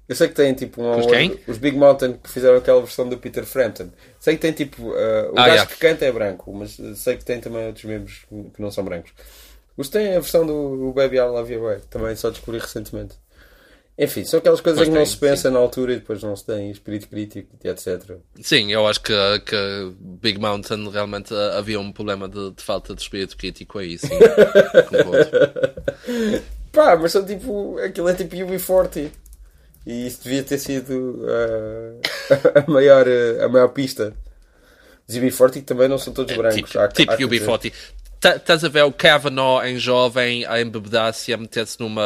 [0.08, 1.40] Eu sei que tem tipo um, os, quem?
[1.48, 3.90] os Big Mountain que fizeram aquela versão do Peter Frampton.
[4.20, 4.84] Sei que tem tipo.
[4.84, 5.66] Uh, o ah, gajo yeah.
[5.66, 9.12] que canta é branco, mas sei que tem também outros membros que não são brancos.
[9.76, 13.16] Os tem a versão do Baby I Love You Way, também só descobri recentemente.
[14.00, 15.54] Enfim, são aquelas coisas que não se pensa sim.
[15.54, 18.18] na altura e depois não se tem espírito crítico etc.
[18.40, 22.94] Sim, eu acho que, que Big Mountain realmente eh, havia um problema de, de falta
[22.94, 24.10] de espírito crítico aí, sim.
[26.72, 27.80] Pá, mas são tipo.
[27.80, 29.10] Aquilo é tipo UB40.
[29.84, 32.00] E isso devia ter sido uh,
[32.68, 34.14] a, maior, eh, a maior pista.
[35.08, 36.70] Os UB40 também não são todos é, brancos.
[36.70, 37.74] Tipo, há, tipo há UB40.
[38.24, 42.02] Estás a ver o Kavanaugh em jovem a embebedar-se e a meter-se numa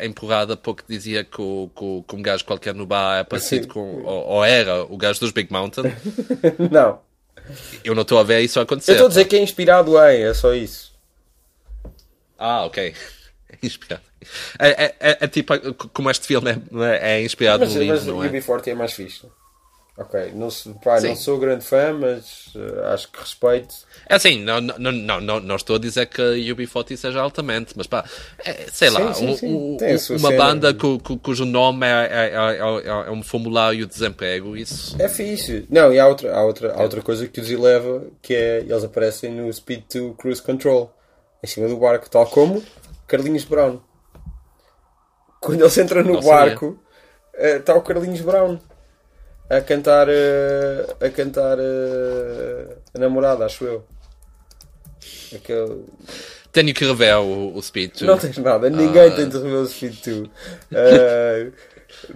[0.00, 4.02] empurrada porque dizia que, o, que, que um gajo qualquer no bar é parecido com.
[4.04, 5.92] Ou, ou, era o gajo dos Big Mountain?
[6.70, 7.00] não.
[7.84, 8.92] Eu não estou a ver isso acontecer.
[8.92, 10.92] Eu estou a dizer que é inspirado em, é só isso.
[12.38, 12.94] Ah, ok.
[13.48, 14.02] É inspirado.
[14.58, 15.54] É, é, é, é tipo
[15.92, 18.28] como este filme é, é inspirado mas, no livro, mas não é?
[18.28, 19.26] Mas o UB40 é mais fixe.
[19.98, 20.48] Ok, não,
[20.84, 23.74] pá, não sou grande fã, mas uh, acho que respeito.
[24.06, 27.72] É assim, não, não, não, não, não estou a dizer que a UB40 seja altamente,
[27.74, 28.04] mas pá,
[28.44, 30.12] é, sei lá, sim, sim, um, sim.
[30.12, 30.44] Um, uma cena.
[30.44, 35.00] banda cu, cu, cujo nome é, é, é, é, um formulário de desemprego, isso.
[35.00, 35.66] É fixe.
[35.70, 38.84] Não, e há outra, há outra, há outra coisa que os eleva, que é eles
[38.84, 40.92] aparecem no Speed 2 Cruise Control,
[41.42, 42.62] em cima do barco, tal como
[43.06, 43.80] Carlinhos Brown.
[45.40, 46.78] Quando eles entram no barco,
[47.34, 48.58] está uh, o Carlinhos Brown
[49.48, 53.84] a cantar uh, a cantar uh, a namorada, acho eu.
[55.34, 55.84] Aquele...
[56.52, 58.02] Tenho que rever o, o Speed 2.
[58.02, 59.14] Não tens nada, ninguém ah.
[59.14, 60.18] tem de rever o Speed 2.
[60.18, 60.30] Uh,
[60.72, 61.50] eh,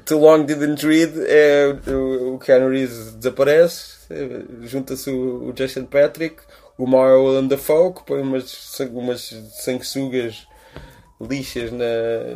[0.04, 3.98] Too Long Didn't Read é o, o Keanu Reeves desaparece,
[4.62, 6.42] junta-se o, o, Jason Patrick,
[6.76, 10.46] o Mario Dafoe que põe umas, umas sanguessugas
[11.20, 11.84] lixas na,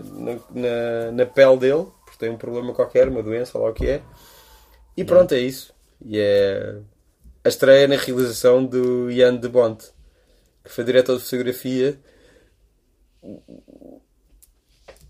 [0.05, 3.87] na, na, na pele dele, porque tem um problema qualquer, uma doença, lá o que
[3.87, 4.03] é.
[4.97, 5.73] E pronto, é isso.
[6.05, 6.77] E é
[7.45, 9.85] a estreia na realização do Ian de Bont,
[10.65, 11.99] que foi diretor de fotografia.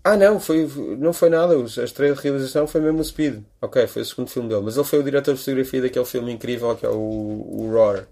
[0.03, 0.69] Ah, não, foi,
[0.99, 1.55] não foi nada.
[1.55, 3.41] A estreia de realização foi mesmo o Speed.
[3.61, 4.61] Ok, foi o segundo filme dele.
[4.63, 8.07] Mas ele foi o diretor de fotografia daquele filme incrível que é o, o Roar.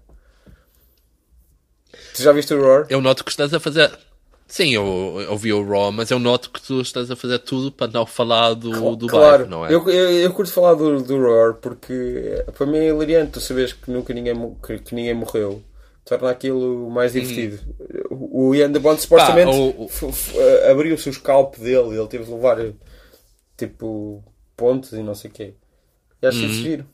[2.14, 2.86] Tu já viste o Roar?
[2.88, 3.96] Eu noto que estás a fazer.
[4.46, 7.72] Sim, eu, eu vi o Raw, mas eu noto que tu estás a fazer tudo
[7.72, 9.70] para não falar do, claro, do bairro, não é?
[9.72, 13.72] Eu, eu, eu curto falar do, do Roar porque para mim é hilariante tu sabes
[13.72, 14.34] que nunca ninguém,
[14.64, 15.62] que, que ninguém morreu.
[16.04, 17.14] Torna aquilo mais uhum.
[17.14, 17.58] divertido.
[17.58, 17.68] Hum.
[18.10, 19.88] O Ian de Bond supostamente o-
[20.36, 22.58] eh, abriu-se o scalp dele, ele teve de levar
[23.56, 24.22] tipo
[24.56, 25.54] pontos e não sei o quê.
[26.22, 26.46] E acho Uhum.
[26.46, 26.86] isso giro.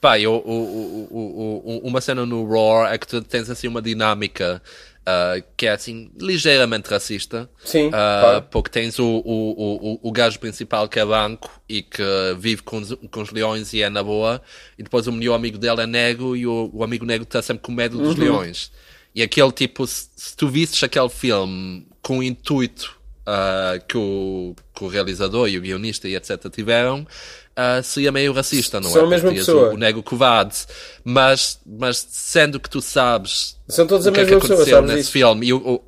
[0.00, 3.80] Pá, eu, o, o, o, uma cena no Roar é que tu tens assim uma
[3.80, 4.62] dinâmica
[5.06, 7.48] ah, que é assim ligeiramente racista.
[7.64, 8.42] Sim, Ah, claro.
[8.50, 12.02] Porque tens o, o, o, o- gajo principal que é branco e que
[12.38, 14.42] vive com os, com os leões e é na boa,
[14.78, 17.62] e depois o melhor amigo dele é negro e o, o amigo negro está sempre
[17.62, 18.04] com medo Uhum.
[18.04, 18.70] dos leões.
[19.14, 22.96] E aquele tipo, se, se tu visses aquele filme com o intuito
[23.26, 27.06] ah, que, o, que o realizador e o guionista e etc tiveram,
[27.54, 29.04] ah, seria meio racista, não São é?
[29.06, 29.70] a mesma pessoa.
[29.70, 30.56] O, o nego covarde.
[31.04, 34.56] Mas, mas sendo que tu sabes São todos a o que é que mesma pessoa,
[34.56, 35.12] aconteceu sabes nesse isso?
[35.12, 35.84] filme e o, o-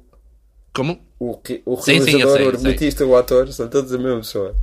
[0.75, 1.01] como?
[1.19, 4.19] O, que- o Sim, sim, realizador, sei, o argumentista, o ator, são todos a mesma
[4.19, 4.55] pessoa.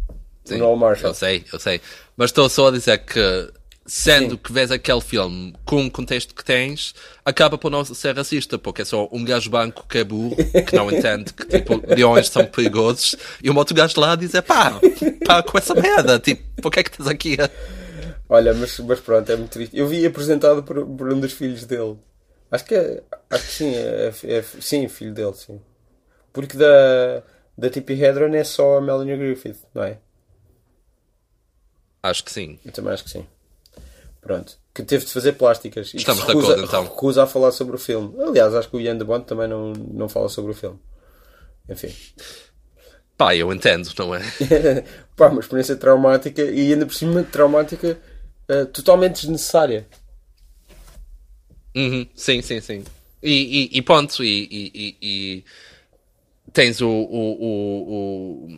[0.46, 1.10] Sim, o Noel Marshall.
[1.10, 1.82] Eu sei, eu sei.
[2.16, 3.52] Mas estou só a dizer que,
[3.86, 4.38] sendo Sim.
[4.38, 8.82] que vês aquele filme com o contexto que tens, acaba por não ser racista, porque
[8.82, 12.46] é só um gajo branco que é burro, que não entende que tipo, leões são
[12.46, 14.80] perigosos, e um outro gajo lá a dizer pá,
[15.26, 17.50] pá com essa merda, tipo, porque é que estás aqui a...
[18.28, 19.78] Olha, mas, mas pronto, é muito triste.
[19.78, 21.96] Eu vi apresentado por, por um dos filhos dele.
[22.50, 25.62] Acho que é, acho que sim, é, é- sim, filho dele, sim.
[26.34, 27.22] Porque da,
[27.56, 30.00] da Tippi Hedron é só a Melanie Griffith, não é?
[32.02, 32.60] Acho que sim.
[32.66, 33.28] Eu também acho que sim.
[34.26, 34.58] Pronto.
[34.74, 35.94] Que teve de fazer plásticas.
[35.94, 36.84] E Estamos se de recusa, acordo, então.
[36.84, 38.12] recusa a falar sobre o filme.
[38.24, 40.80] Aliás, acho que o Ian de Bond também não, não fala sobre o filme.
[41.70, 41.94] Enfim.
[43.16, 44.22] Pá, eu entendo, não é?
[45.16, 48.00] Pá, uma experiência traumática e ainda por cima traumática
[48.50, 49.88] eh, totalmente desnecessária.
[51.76, 52.84] Uhum, sim, sim, sim.
[53.22, 58.50] E, e, e ponto, e, e, e- e tens o, o, o, o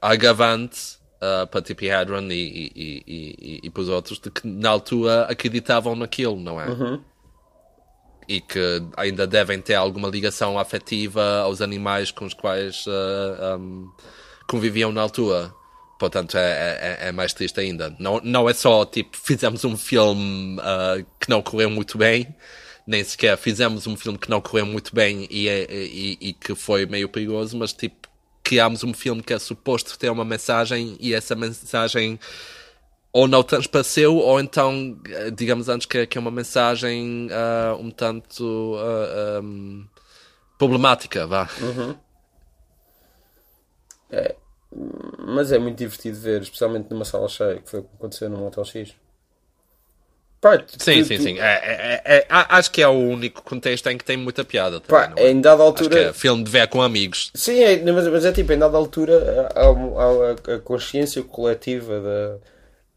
[0.00, 4.46] agravante uh, para Tippi Hedron e, e, e, e, e para os outros de que
[4.46, 6.66] na altura acreditavam naquilo, não é?
[8.28, 13.90] E que ainda devem ter alguma ligação afetiva aos animais com os quais uh, um,
[14.46, 15.52] conviviam na altura.
[15.98, 17.94] Portanto, é, é, é mais triste ainda.
[17.98, 22.28] Não, não é só tipo, fizemos um filme uh, que não correu muito bem,
[22.86, 26.54] nem sequer fizemos um filme que não correu muito bem e, é- e, e que
[26.54, 28.07] foi meio perigoso, mas tipo,
[28.48, 32.18] criámos um filme que é suposto ter uma mensagem e essa mensagem
[33.12, 37.90] ou não transpareceu, ou então, eh, digamos antes, que, que é uma mensagem ah, um
[37.90, 39.86] tanto ah, um,
[40.58, 41.46] problemática, vá.
[45.26, 48.38] Mas é muito divertido ver, especialmente numa sala cheia, que foi o que aconteceu no
[48.38, 48.94] Motel X.
[50.40, 51.38] Pá, tu- Sim, tu- sim, tu- sim.
[51.40, 54.80] É, é- é- é- acho que é o único contexto em que tem muita piada.
[54.80, 55.30] Pá, Também, não é?
[55.32, 56.00] em dada Acho que altura.
[56.10, 57.30] é filme de ver com amigos.
[57.34, 59.62] Sim, é, mas, mas é tipo, em dada altura, há,
[60.52, 62.36] há a, consciência coletiva da.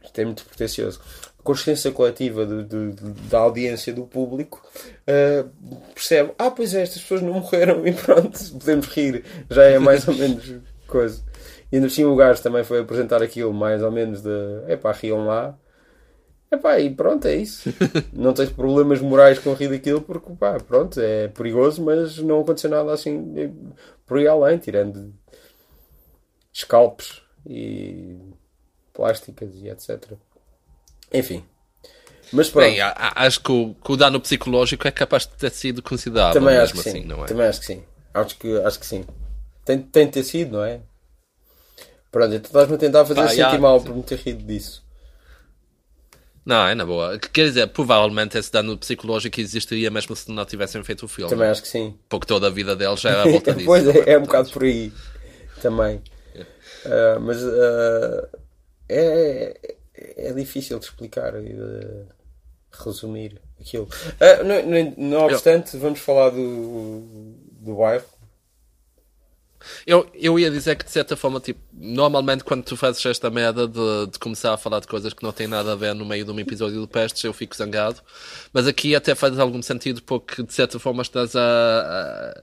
[0.06, 1.00] Isto é muito pretencioso.
[1.40, 4.62] A consciência coletiva da audiência do público
[5.08, 5.44] eh,
[5.96, 9.24] percebe: ah, pois é, estas pessoas não morreram e pronto, podemos rir.
[9.50, 10.44] Já é mais ou menos
[10.88, 11.24] coisa.
[11.72, 14.30] E ainda cima o gajo também foi apresentar aquilo mais ou menos de.
[14.68, 15.56] Epá, riam lá.
[16.52, 17.74] Epá, e pronto, é isso.
[18.12, 22.70] Não tens problemas morais com rir daquilo porque, pá, pronto, é perigoso, mas não aconteceu
[22.70, 23.50] nada assim eh,
[24.06, 25.14] por aí além, tirando
[26.54, 28.18] scalpes e
[28.94, 30.12] plásticas e etc.
[31.14, 31.46] Enfim.
[32.34, 35.82] Mas pronto, Bem, acho que o, que o dano psicológico é capaz de ter sido
[35.82, 37.08] considerável, também mesmo acho que assim, sim.
[37.08, 37.28] não é?
[37.28, 37.84] Também acho que sim.
[38.14, 39.06] Acho que, acho que sim.
[39.64, 40.82] Tem, tem de ter sido, não é?
[42.12, 43.86] Pronto, então estás-me a tentar fazer sentir mal sim.
[43.86, 44.84] por me ter rido disso.
[46.46, 47.20] Não, é na boa.
[47.20, 51.30] Quer dizer, provavelmente esse dano psicológico existiria mesmo se não tivessem feito o filme.
[51.30, 51.96] Também acho que sim.
[52.10, 53.66] Porque toda a vida deles já era à volta disso.
[53.66, 54.92] pois não é, é um bocado por aí
[55.62, 56.02] também.
[56.86, 58.30] Ah, mas ah,
[58.90, 62.06] é, é difícil de explicar e de
[62.72, 63.88] resumir aquilo.
[64.98, 67.04] Não obstante, vamos falar do,
[67.60, 68.06] do bairro.
[69.86, 73.68] Eu, eu ia dizer que de certa forma, tipo, normalmente quando tu fazes esta merda
[73.68, 76.26] de, de começar a falar de coisas que não têm nada a ver no meio
[76.26, 78.02] de um episódio de Pestes, eu fico zangado.
[78.54, 82.42] Mas aqui até faz algum sentido porque de certa forma estás a, a-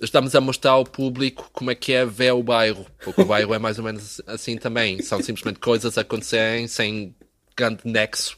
[0.00, 2.86] estamos a mostrar ao público como é que é ver o bairro.
[3.02, 5.00] Porque o bairro é mais ou menos assim também.
[5.00, 7.14] São simplesmente coisas a acontecerem sem
[7.56, 8.36] grande nexo,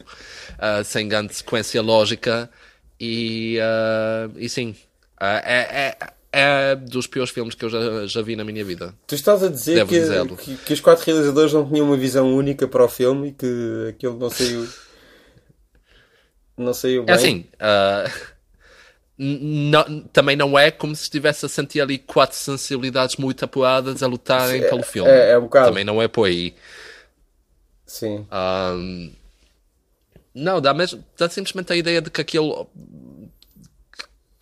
[0.59, 2.51] ah, sem grande sequência lógica
[2.99, 4.75] e, ah, e sim.
[5.19, 8.95] Ah, é, é, é dos piores filmes que eu já, já vi na minha vida.
[9.07, 10.01] Tu estás a dizer que,
[10.37, 13.87] que, que os quatro realizadores não tinham uma visão única para o filme e que
[13.91, 14.67] aquilo não saiu.
[16.57, 17.15] Não saiu É bem.
[17.15, 18.05] assim, ah,
[19.19, 24.03] n- não- também não é como se estivesse a sentir ali quatro sensibilidades muito apuradas
[24.03, 25.11] a lutarem Sim, é- pelo filme.
[25.11, 25.69] é- é um bocado.
[25.69, 26.55] Também não é por aí.
[27.87, 28.27] Sim.
[28.31, 29.11] Ahm,
[30.35, 32.67] não, dá, mesmo, dá simplesmente a ideia de que aquilo.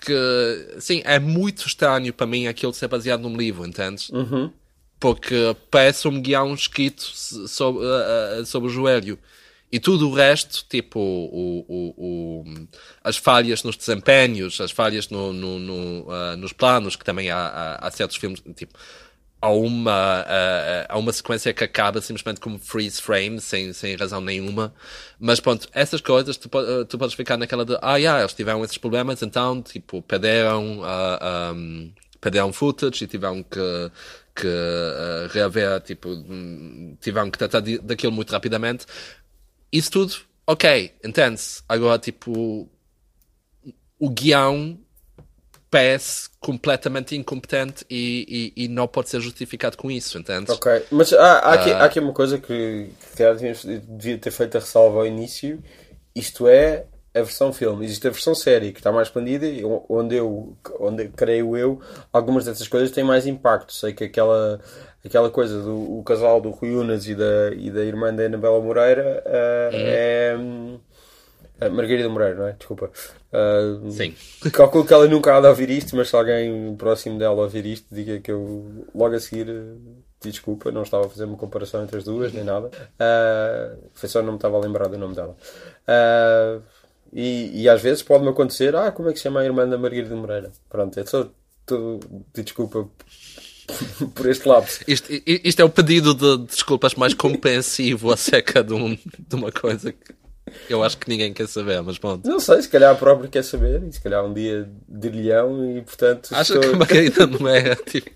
[0.01, 4.09] Que, sim, é muito estranho para mim aquilo ser baseado num livro, entendes?
[4.11, 4.53] Uhum.
[4.99, 9.19] Porque parece um guião escrito sobre, uh, sobre o joelho.
[9.73, 12.45] E tudo o resto, tipo o, o, o,
[13.05, 17.39] as falhas nos desempenhos, as falhas no, no, no, uh, nos planos, que também há,
[17.39, 18.77] há, há, certos filmes, tipo,
[19.41, 24.21] há uma, uh, há uma sequência que acaba simplesmente como freeze frame, sem, sem razão
[24.21, 24.75] nenhuma.
[25.19, 26.49] Mas pronto, essas coisas, tu,
[26.89, 31.55] tu podes ficar naquela de, ah, yeah, eles tiveram esses problemas, então, tipo, perderam, uh,
[31.55, 33.91] um, perderam footage e tiveram que,
[34.35, 36.09] que uh, reaver, tipo,
[37.01, 38.87] tiveram que tratar daquilo muito rapidamente
[39.73, 40.15] isso tudo,
[40.47, 41.63] ok, entende-se.
[41.69, 42.69] Agora, tipo,
[43.99, 44.79] o guião
[45.71, 50.51] parece completamente incompetente e, e, e, não pode ser justificado com isso, entende?
[50.51, 51.77] Ok, mas há, há, aqui, uh...
[51.77, 55.63] há aqui uma coisa que, que devia ter feito a ressalva ao início.
[56.15, 57.85] Isto é a versão filme.
[57.85, 59.47] Existe a versão série que está mais expandida,
[59.89, 61.81] onde eu, onde creio eu,
[62.13, 63.73] algumas dessas coisas têm mais impacto.
[63.73, 64.61] Sei que aquela
[65.05, 68.61] aquela coisa do o casal do Rui Unas e da, e da irmã da Anabela
[68.61, 69.83] Moreira uh, uhum.
[69.83, 70.37] é.
[71.61, 72.53] Uh, Margarida Moreira, não é?
[72.53, 72.91] Desculpa.
[73.33, 74.15] Uh, Sim.
[74.53, 77.87] Calculo que ela nunca há de ouvir isto, mas se alguém próximo dela ouvir isto,
[77.95, 79.47] diga que eu logo a seguir.
[80.23, 82.71] Desculpa, não estava a fazer uma comparação entre as duas, nem nada.
[83.95, 85.35] foi só não me estava a lembrar do nome dela.
[87.13, 89.79] E, e, às vezes pode-me acontecer, ah, como é que se chama a irmã da
[89.79, 90.53] Margarida Moreira?
[90.69, 91.29] Pronto, é só
[91.67, 92.89] tudo, desculpa
[94.15, 94.81] por este lapso.
[94.87, 99.93] Isto, isto é o pedido de desculpas mais compreensivo acerca de, um, de uma coisa
[99.93, 100.20] que
[100.69, 102.29] eu acho que ninguém quer saber, mas pronto.
[102.29, 105.77] Não sei, se calhar a própria quer saber, e se calhar um dia de leão
[105.77, 106.31] e portanto.
[106.33, 106.71] Acho estou...
[106.71, 108.11] que a Margarida não é tipo.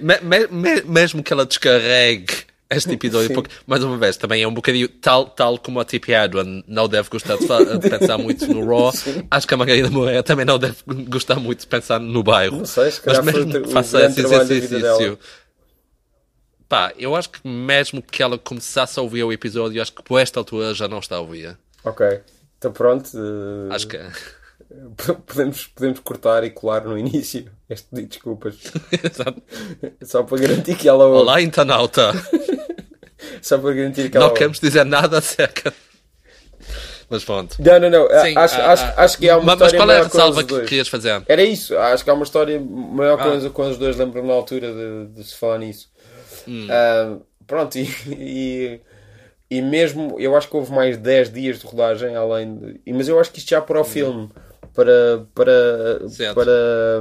[0.00, 4.52] Me, me, mesmo que ela descarregue este episódio, porque, mais uma vez, também é um
[4.52, 7.46] bocadinho tal, tal como a Tippy Edwin não deve gostar de,
[7.78, 8.92] de pensar muito no Raw.
[8.92, 9.26] Sim.
[9.30, 10.76] Acho que a Margarida Moreira também não deve
[11.08, 12.58] gostar muito de pensar no bairro.
[12.58, 15.18] Não sei, se Mas mesmo faça esse exercício.
[16.68, 20.20] Pá, eu acho que mesmo que ela começasse a ouvir o episódio, acho que por
[20.20, 21.56] esta altura já não está a ouvir.
[21.82, 22.20] Ok,
[22.58, 23.08] então pronto.
[23.14, 23.72] Uh...
[23.72, 24.10] Acho que é.
[25.26, 28.56] podemos, podemos cortar e colar no início este pedido de desculpas.
[28.92, 29.42] Exato.
[30.02, 31.20] Só para garantir que ela ouve.
[31.20, 32.12] Olá, internauta.
[33.40, 34.38] Só para garantir que ela Não ouve.
[34.38, 35.72] queremos dizer nada acerca.
[37.10, 37.56] Mas pronto.
[37.58, 38.06] Não, não, não.
[38.20, 39.78] Sim, acho, ah, acho, ah, acho que há uma mas história.
[39.78, 41.22] Mas qual é a ressalva que querias fazer?
[41.26, 41.76] Era isso.
[41.78, 43.24] Acho que há uma história maior ah.
[43.24, 45.88] coisa quando os dois lembram na altura de, de se falar nisso.
[46.48, 46.66] Hum.
[46.66, 48.80] Uh, pronto, e, e,
[49.50, 53.20] e, mesmo eu acho que houve mais 10 dias de rodagem, além de, Mas eu
[53.20, 53.84] acho que isto já para o hum.
[53.84, 54.30] filme
[54.74, 56.34] para, para, certo.
[56.36, 57.00] para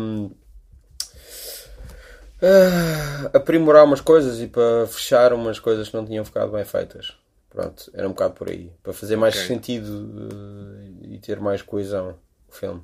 [2.42, 7.16] uh, aprimorar umas coisas e para fechar umas coisas que não tinham ficado bem feitas.
[7.50, 8.72] Pronto, era um bocado por aí.
[8.84, 9.48] Para fazer mais okay.
[9.48, 12.16] sentido uh, e ter mais coesão
[12.50, 12.82] o filme.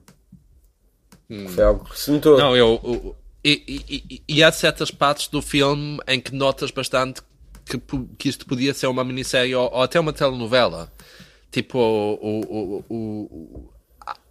[1.29, 1.47] Hum.
[1.49, 2.37] Foi algo que se notou.
[2.37, 7.21] Não, eu, eu e, e, e, há certas partes do filme em que notas bastante
[7.65, 7.77] que,
[8.17, 10.91] que isto podia ser uma minissérie ou, ou até uma telenovela.
[11.51, 13.69] Tipo, o, o, o,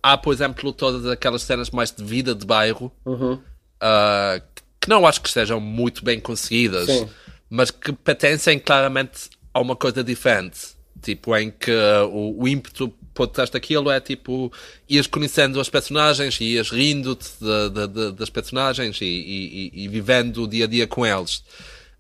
[0.03, 3.35] há, por exemplo, todas aquelas cenas mais de vida de bairro uhum.
[3.35, 4.43] uh,
[4.81, 7.09] que não acho que estejam muito bem conseguidas, Sim.
[7.49, 10.73] mas que pertencem claramente a uma coisa diferente.
[11.01, 11.71] Tipo, em que
[12.11, 12.93] o, o ímpeto
[13.29, 14.53] trás daquilo é tipo,
[14.89, 20.45] ias conhecendo as personagens, ias rindo-te de, de, de, das personagens e, e, e, vivendo
[20.45, 21.45] o dia a dia com eles.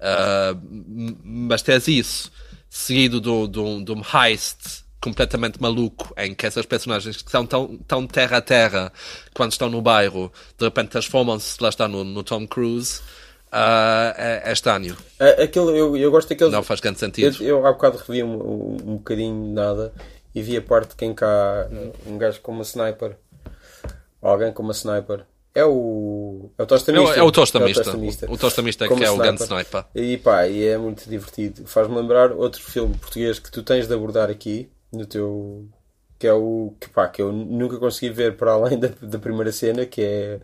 [0.01, 2.33] Uh, mas tens isso,
[2.69, 8.37] seguido de um heist completamente maluco em que essas personagens que são tão, tão terra
[8.37, 8.93] a terra
[9.35, 13.01] quando estão no bairro de repente transformam-se lá está no, no Tom Cruise.
[13.53, 14.97] Uh, é, é estranho.
[15.43, 17.37] Aquilo, eu, eu gosto daqueles não faz grande sentido.
[17.43, 19.93] Eu, eu há bocado revi um, um, um bocadinho de nada
[20.35, 21.69] e vi a parte de quem cá
[22.07, 23.17] um gajo com uma sniper
[24.23, 25.25] alguém com uma sniper
[25.55, 26.51] é o.
[26.57, 27.15] É o tostamista.
[27.15, 27.81] É, é o tostamista.
[27.81, 29.85] É o tostamista, o, o tostamista que é o grande sniper.
[29.95, 31.67] E pá, e é muito divertido.
[31.67, 35.69] Faz-me lembrar outro filme português que tu tens de abordar aqui, no teu.
[36.19, 36.75] que é o.
[36.81, 40.41] que pá, que eu nunca consegui ver para além da, da primeira cena, que é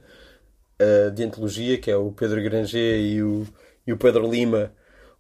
[0.79, 3.47] a de antologia, que é o Pedro Granger e o,
[3.87, 4.71] e o Pedro Lima.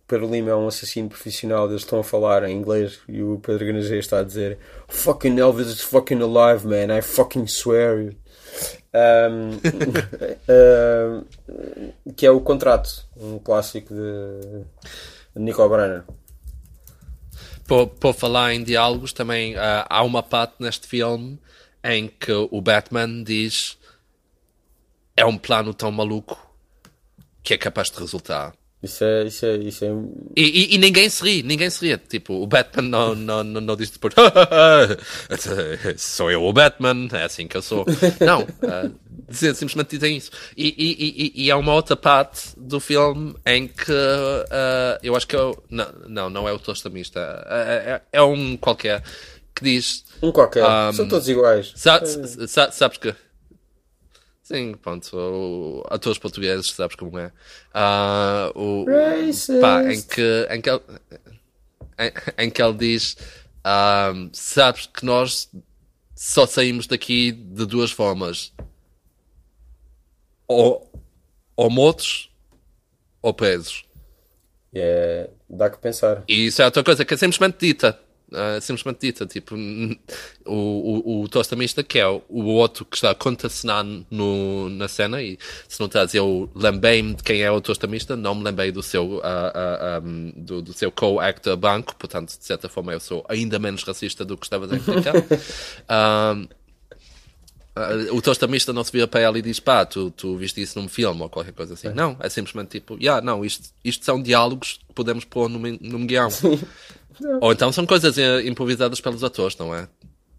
[0.09, 3.67] Pedro Lima é um assassino profissional, eles estão a falar em inglês e o Pedro
[3.67, 8.13] Granger está a dizer Fucking Elvis is fucking alive, man, I fucking swear.
[8.95, 9.61] Um,
[12.17, 14.65] que é o Contrato, um clássico de,
[15.37, 16.03] de Nico Brenner
[17.69, 21.39] por, por falar em diálogos, também uh, há uma parte neste filme
[21.85, 23.79] em que o Batman diz
[25.15, 26.39] é um plano tão maluco
[27.43, 28.55] que é capaz de resultar.
[28.83, 29.25] Isso é.
[29.25, 29.89] Isso é, isso é...
[30.37, 31.99] E, e, e ninguém se ri, ninguém se ri.
[31.99, 34.15] Tipo, o Batman não, não, não, não diz depois
[35.99, 37.85] sou eu o Batman, é assim que eu sou.
[38.25, 38.95] Não, uh,
[39.33, 40.31] simplesmente dizem isso.
[40.57, 45.27] E, e, e, e há uma outra parte do filme em que uh, eu acho
[45.27, 45.57] que é o.
[45.69, 49.03] Não, não, não é o tostamista, é, é, é um qualquer
[49.59, 50.05] que diz.
[50.23, 51.73] Um qualquer, um, são todos iguais.
[51.75, 52.01] Sa,
[52.47, 53.15] sa, sabes que.
[54.49, 57.27] Sim, pronto, atores portugueses, sabes como é.
[57.75, 58.87] Uh, o,
[59.61, 60.81] pá, em que, em que, ele,
[61.99, 63.13] em, em que ele diz:
[63.59, 65.51] uh, Sabes que nós
[66.15, 68.55] só saímos daqui de duas formas:
[70.47, 70.91] ou,
[71.55, 72.31] ou mortos
[73.21, 73.85] ou presos.
[74.73, 76.25] É, dá que pensar.
[76.27, 78.01] E isso é outra coisa que é simplesmente dita
[78.33, 79.55] uh, simplesmente dita, tipo,
[80.45, 84.89] o, o, o tostamista que é o, o outro que está a contracenar no, na
[84.89, 88.73] cena e se não estás, eu lembrei-me de quem é o tostamista, não me lembrei
[88.73, 93.01] do seu, uh, uh, um, do, do, seu co-actor banco, portanto, de certa forma eu
[93.01, 95.17] sou ainda menos racista do que estavas a explicar.
[95.17, 96.49] Uh,
[98.13, 100.89] o tostamista não se vira para ela e diz pá, tu, tu viste isso num
[100.89, 101.89] filme ou qualquer coisa assim.
[101.89, 101.95] É.
[101.95, 106.07] Não, é simplesmente tipo, yeah, não, isto, isto são diálogos que podemos pôr num, num
[106.07, 106.29] guião.
[107.41, 109.89] Ou então são coisas eh, improvisadas pelos atores, não é?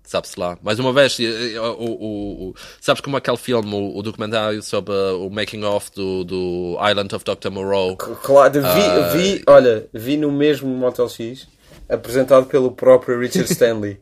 [0.03, 0.57] Sabe-se lá.
[0.63, 4.93] Mais uma vez, eh, eh, o, o, o, sabes como aquele filme, o, documentário sobre
[4.93, 7.51] o making of do, do Island of Dr.
[7.51, 7.95] Moreau?
[7.95, 9.11] Claro, vi, uh...
[9.13, 11.47] vi, olha, vi no mesmo Motel X,
[11.87, 14.01] apresentado pelo próprio Richard Stanley.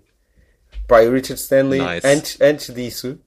[0.88, 2.08] Pai, o Richard Stanley, nice.
[2.08, 3.18] antes, antes disso,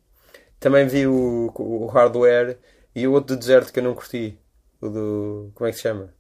[0.59, 2.59] também vi o, o Hardware
[2.95, 4.39] e o outro do deserto que eu não curti.
[4.81, 5.51] O do.
[5.55, 6.15] Como é que se chama?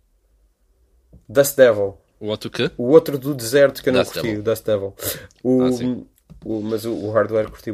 [1.28, 1.96] Dust Devil.
[2.20, 2.70] O outro quê?
[2.76, 4.94] O outro do deserto que eu não Dust curti, o Dust Devil.
[5.42, 5.70] O, ah,
[6.44, 7.70] o, mas o, o hardware curti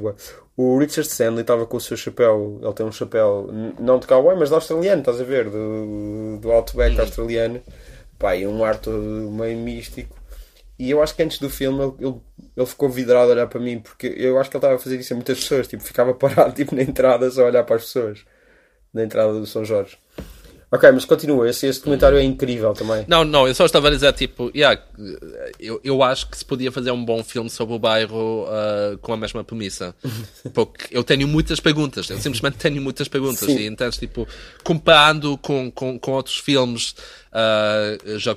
[0.57, 4.37] O Richard Stanley estava com o seu chapéu, ele tem um chapéu, não de cowboy,
[4.37, 5.51] mas de australiano, estás a ver?
[5.51, 7.01] Do, do Outback uhum.
[7.01, 7.63] australiano.
[8.19, 10.17] Pá, e um ar todo meio místico.
[10.79, 12.21] E eu acho que antes do filme ele, ele,
[12.57, 14.99] ele, ficou vidrado a olhar para mim, porque eu acho que ele estava a fazer
[14.99, 17.83] isso a muitas pessoas, tipo, ficava parado tipo, na entrada só a olhar para as
[17.83, 18.25] pessoas.
[18.93, 19.99] Na entrada do São Jorge.
[20.77, 23.03] Ok, mas continua, esse, esse documentário é incrível também.
[23.09, 24.79] Não, não, eu só estava a dizer, tipo, yeah,
[25.59, 29.15] eu, eu acho que se podia fazer um bom filme sobre o bairro uh, com
[29.15, 29.97] a mesma premissa.
[30.53, 33.47] Porque eu tenho muitas perguntas, eu simplesmente tenho muitas perguntas.
[33.47, 33.57] Sim.
[33.57, 34.29] E então, tipo,
[34.63, 36.95] comparando com, com, com outros filmes,
[37.33, 38.37] uh, já,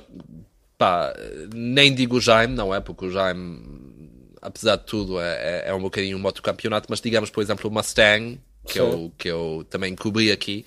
[0.78, 1.14] pá,
[1.54, 2.80] nem digo o Jaime, não é?
[2.80, 3.60] Porque o Jaime,
[4.40, 7.68] apesar de tudo, é, é, é um bocadinho um outro campeonato, mas digamos, por exemplo,
[7.68, 10.64] o Mustang, que eu, que eu também cobri aqui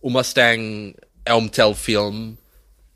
[0.00, 0.94] o Mustang
[1.28, 2.38] é um telefilme,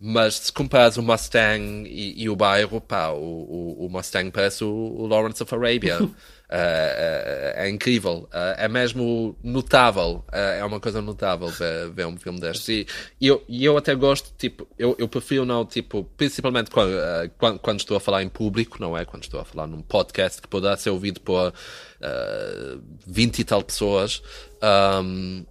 [0.01, 4.65] mas se comparas o Mustang e, e o bairro, pá, o, o, o Mustang parece
[4.65, 6.03] o, o, Lawrence of Arabia.
[6.03, 6.15] uh,
[6.49, 8.27] é, é, incrível.
[8.33, 10.25] Uh, é mesmo notável.
[10.33, 12.69] Uh, é uma coisa notável ver, ver um filme destes.
[12.69, 12.87] E,
[13.21, 16.95] e, eu, e eu até gosto, tipo, eu, eu prefiro não, tipo, principalmente quando,
[17.37, 19.05] quando, quando, estou a falar em público, não é?
[19.05, 23.63] Quando estou a falar num podcast que poderá ser ouvido por uh, 20 e tal
[23.63, 24.23] pessoas.
[24.63, 25.45] Um,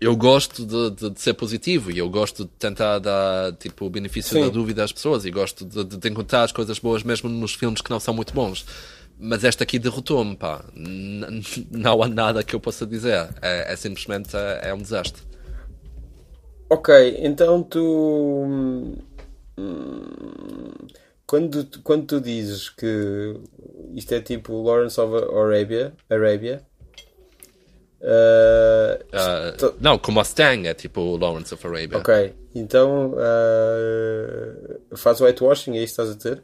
[0.00, 3.90] eu gosto de, de, de, ser positivo e eu gosto de tentar dar tipo, o
[3.90, 4.42] benefício Sim.
[4.42, 7.80] da dúvida às pessoas e gosto de, de, encontrar as coisas boas mesmo nos filmes
[7.80, 8.64] que não são muito bons.
[9.18, 10.64] Mas esta aqui derrotou-me, pá.
[10.76, 11.42] N
[11.72, 13.28] não há nada que eu possa dizer.
[13.42, 15.22] É, é simplesmente é, é, um desastre.
[16.70, 18.44] Ok, então tu.
[18.46, 18.94] Hum,
[21.26, 23.34] quando, quando tu dizes que
[23.94, 26.62] isto é tipo Lawrence of Arabia, Arabia
[28.00, 31.98] Uh, uh, não, como Mustang é tipo Lawrence of Arabia.
[31.98, 36.42] Ok, então uh, faz whitewashing, é isso que estás a dizer?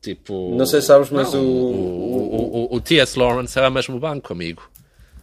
[0.00, 0.54] tipo.
[0.56, 3.18] Não sei se sabes, mas não, o, o, o, o, T.S.
[3.18, 4.62] Lawrence era mesmo banco amigo.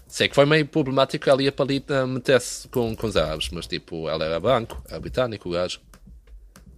[0.08, 3.66] Sei que foi meio problemático ela ia para ali meter-se com, com os árabes, mas
[3.66, 5.80] tipo, ela era banco, era britânico o gajo.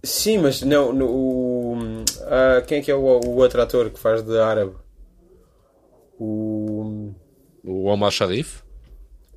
[0.06, 3.98] Sim, mas não, no, o, uh, quem é que é o, o outro ator que
[3.98, 4.74] faz de árabe?
[6.18, 7.12] O.
[7.64, 8.62] O Omar Sharif?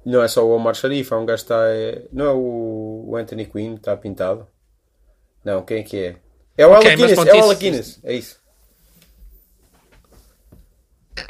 [0.05, 1.67] Não é só o Omar Sharif, há um gajo que está.
[1.69, 4.47] É, não é o, o Anthony Quinn que está pintado?
[5.43, 6.15] Não, quem é que é?
[6.55, 8.39] É o okay, é o Alec Guinness, é isso.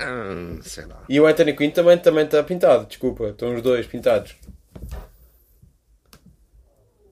[0.02, 1.04] Hum, sei lá.
[1.08, 4.36] E o Anthony Quinn também está também tá pintado, desculpa, estão os dois pintados.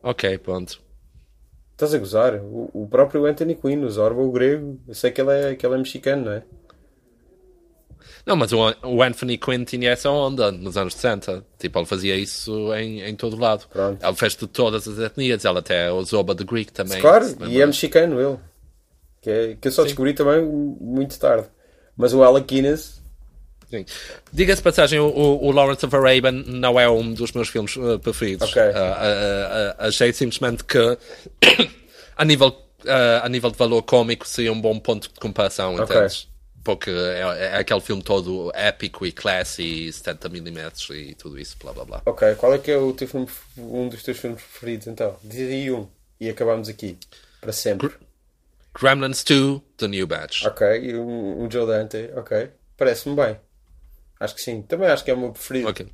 [0.03, 0.86] Ok, pronto.
[1.77, 2.41] Estás a gozar?
[2.41, 5.63] O, o próprio Anthony Quinn, o Zorba, o grego, eu sei que ele é, que
[5.63, 6.43] ele é mexicano, não é?
[8.25, 11.45] Não, mas o, o Anthony Quinn tinha essa onda nos anos 60.
[11.59, 13.67] Tipo, ele fazia isso em, em todo lado.
[13.69, 14.03] Pronto.
[14.03, 15.45] Ele fez de todas as etnias.
[15.45, 16.99] Ele até o Zoba the Greek também.
[16.99, 18.39] Claro, e é mexicano ele.
[19.21, 19.89] Que, é, que eu só Sim.
[19.89, 21.47] descobri também muito tarde.
[21.95, 22.96] Mas o Alec Guinness.
[24.31, 28.49] Diga-se passagem, o, o Lawrence of Arabia não é um dos meus filmes uh, preferidos.
[28.49, 28.61] Ok.
[28.61, 30.77] Uh, uh, achei simplesmente que
[32.15, 32.55] a nível,
[33.23, 35.83] a nível de valor cómico seria um bom ponto de comparação, Ok.
[35.83, 36.27] entendes?
[36.63, 41.85] Porque é, é aquele filme todo épico e classy, 70mm e tudo isso, blá blá
[41.85, 42.01] blá.
[42.05, 43.27] Ok, qual é que é o teu filme,
[43.57, 45.15] um dos teus filmes preferidos então?
[45.23, 45.87] Diz aí um.
[46.19, 46.97] E acabamos aqui.
[47.39, 47.91] Para sempre.
[48.79, 50.45] Gremlins 2, The New Batch.
[50.45, 52.09] Ok, e um, um Joe Dante.
[52.15, 52.49] Ok.
[52.75, 53.37] Parece-me bem.
[54.19, 54.61] Acho que sim.
[54.61, 55.69] Também acho que é o meu preferido.
[55.69, 55.87] Ok.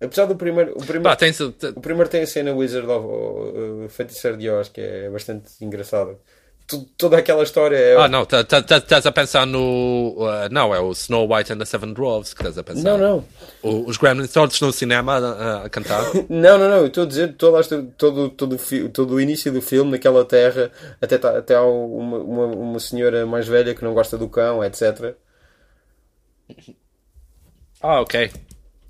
[0.00, 0.72] Apesar do primeiro.
[0.72, 1.32] O primeiro, Pá, tem
[1.76, 6.18] o primeiro tem a cena Wizard of uh, Feiticeiro de Oz, que é bastante engraçada.
[6.96, 7.96] Toda aquela história é.
[7.96, 10.14] Ah, não, tá- tá- tá- estás a pensar no.
[10.16, 12.82] uh, não, é o Snow White and the Seven Dwarfs que estás a pensar.
[12.82, 13.24] não, não.
[13.62, 16.02] O- os Gremlins todos no cinema a, a cantar.
[16.30, 16.78] Não, não, não.
[16.78, 17.62] Eu estou a dizer toda
[17.96, 18.56] todo, todo,
[18.92, 20.70] todo o início do filme, naquela terra,
[21.00, 25.14] até, até há uma, uma, uma senhora mais velha que não gosta do cão, etc.
[27.82, 28.30] ah, ok.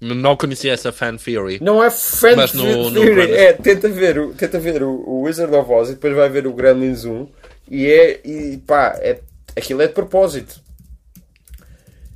[0.00, 1.58] Não conhecia essa fan theory.
[1.62, 4.90] Não é fan Mas no- no theory, Gremlins- é, tenta ver, o, tenta ver o,
[5.08, 7.28] o Wizard of Oz e depois vai ver o Gremlins 1
[7.70, 9.20] e é, e pá, é,
[9.56, 10.60] aquilo é de propósito.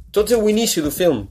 [0.08, 1.28] Estou a dizer o início do filme.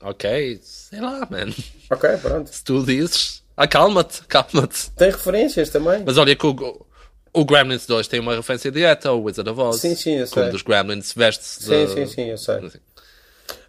[0.00, 1.52] Ok, sei lá, man.
[1.90, 2.48] Ok, pronto.
[2.52, 3.42] Se tu dizes.
[3.56, 4.90] Acalma-te, calma-te.
[4.92, 6.02] Tem referências também.
[6.06, 6.86] Mas olha que o,
[7.32, 9.80] o Gremlins 2 tem uma referência direta ao Wizard of Oz.
[9.80, 10.48] Sim, sim, eu sei.
[10.50, 12.56] dos Gremlins veste-se Sim, de- sim, sim, eu sei.
[12.56, 12.78] Assim.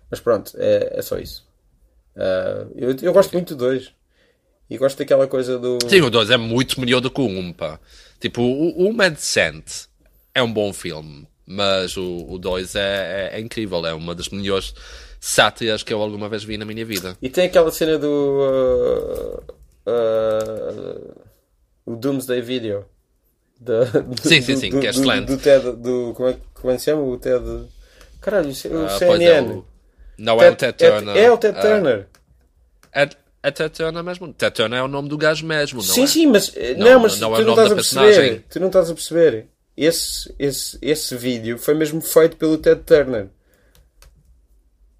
[0.10, 1.46] Mas pronto, é, é só isso.
[2.16, 3.92] Ah, eu, eu gosto muito do 2.
[4.70, 5.78] E gosto daquela coisa do.
[5.90, 7.80] Sim, o 2 é muito melhor do que o 1, um, pá.
[8.20, 9.88] Tipo, o 1 um é decente.
[10.34, 11.28] É um bom filme.
[11.46, 13.86] Mas o 2 é, é, é incrível.
[13.86, 14.74] É uma das melhores
[15.20, 17.18] sátiras que eu alguma vez vi na minha vida.
[17.22, 19.44] E tem aquela cena do.
[19.46, 19.54] ah,
[19.88, 21.14] ah,
[21.86, 22.86] o Doomsday Video.
[23.60, 25.28] Da- do, Sim, sim, do- sim, do, que é do, excelente.
[25.28, 25.72] do TED.
[25.78, 27.04] Do, como, é, como é que se chama?
[27.04, 27.44] O TED.
[28.22, 28.90] Caralho, o C- o Ah,
[30.18, 31.18] pois é, não é o Ted Turner.
[31.18, 32.08] É, o Ted Ah, Turner.
[32.94, 33.10] É,
[33.44, 34.34] é Ted Turner mesmo.
[34.34, 36.08] Ted Turner é o nome do gajo mesmo, não sim, é?
[36.08, 36.52] sim, mas.
[36.56, 38.06] eh, Não, Não, mas não é tu o não estás a da perceber.
[38.06, 38.46] personagem.
[38.50, 39.48] Tu não estás a perceber.
[39.76, 43.28] Esse, esse, esse vídeo foi mesmo feito pelo Ted Turner.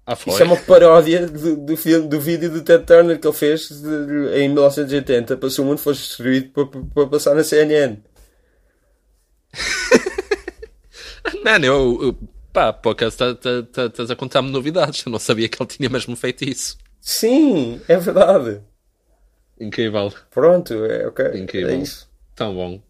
[0.06, 0.34] Ah, foi?
[0.34, 3.68] Isso é uma paródia do, do, filme, do vídeo do Ted Turner que ele fez
[3.70, 7.96] de- em 1980 para se o mundo fosse destruído para, para- para passar na CNN.
[11.44, 11.98] Mano, eu...
[12.02, 12.18] eu
[12.54, 15.04] pá, pouco estás tá, estás a contar-me novidades.
[15.04, 16.78] Eu não sabia que ele tinha mesmo feito isso.
[17.00, 18.62] Sim, é verdade.
[19.60, 20.12] Incrível.
[20.30, 21.26] Pronto, é ok.
[21.34, 21.70] Incrível.
[21.70, 22.08] É isso.
[22.34, 22.80] Tão bom.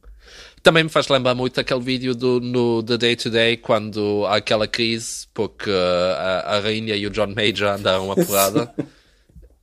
[0.63, 4.37] Também me faz lembrar muito aquele vídeo do, no The Day to Day, quando há
[4.37, 8.73] aquela crise, porque uh, a, a rainha e o John Major andaram a porrada.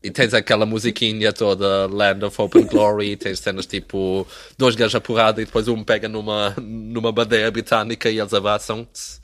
[0.04, 4.96] e tens aquela musiquinha toda, Land of Hope and Glory, tens cenas tipo, dois gajos
[4.96, 9.21] a porrada e depois um pega numa, numa bandeira britânica e eles abraçam-se.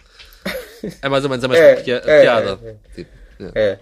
[1.02, 2.60] É mais ou menos a mesma É, pia- é, piada.
[2.64, 2.76] é, é.
[2.96, 3.10] Tipo,
[3.40, 3.52] é.
[3.72, 3.80] É.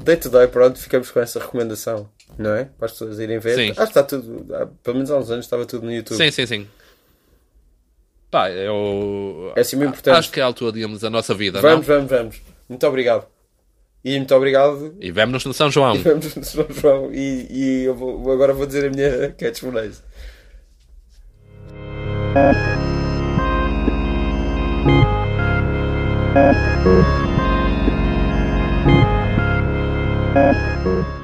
[0.00, 2.08] Day to day, pronto, ficamos com essa recomendação,
[2.38, 2.64] não é?
[2.78, 3.56] Para as pessoas irem ver.
[3.56, 3.70] Sim.
[3.70, 6.16] Acho que está tudo, há- pelo menos há uns anos estava tudo no YouTube.
[6.16, 6.68] Sim, sim, sim.
[8.30, 9.52] Pá, eu.
[9.56, 10.16] É assim muito importante.
[10.18, 11.94] Acho que é a altura de irmos a nossa vida, Vamos, não?
[11.96, 12.42] vamos, vamos.
[12.68, 13.26] Muito obrigado.
[14.04, 14.94] E muito obrigado.
[15.00, 15.96] E vemo-nos no São João.
[15.96, 17.10] E vamos no São João.
[17.12, 20.02] E, e eu vou, agora vou dizer a minha catchphrase.
[26.38, 26.86] Thank
[30.86, 31.17] you.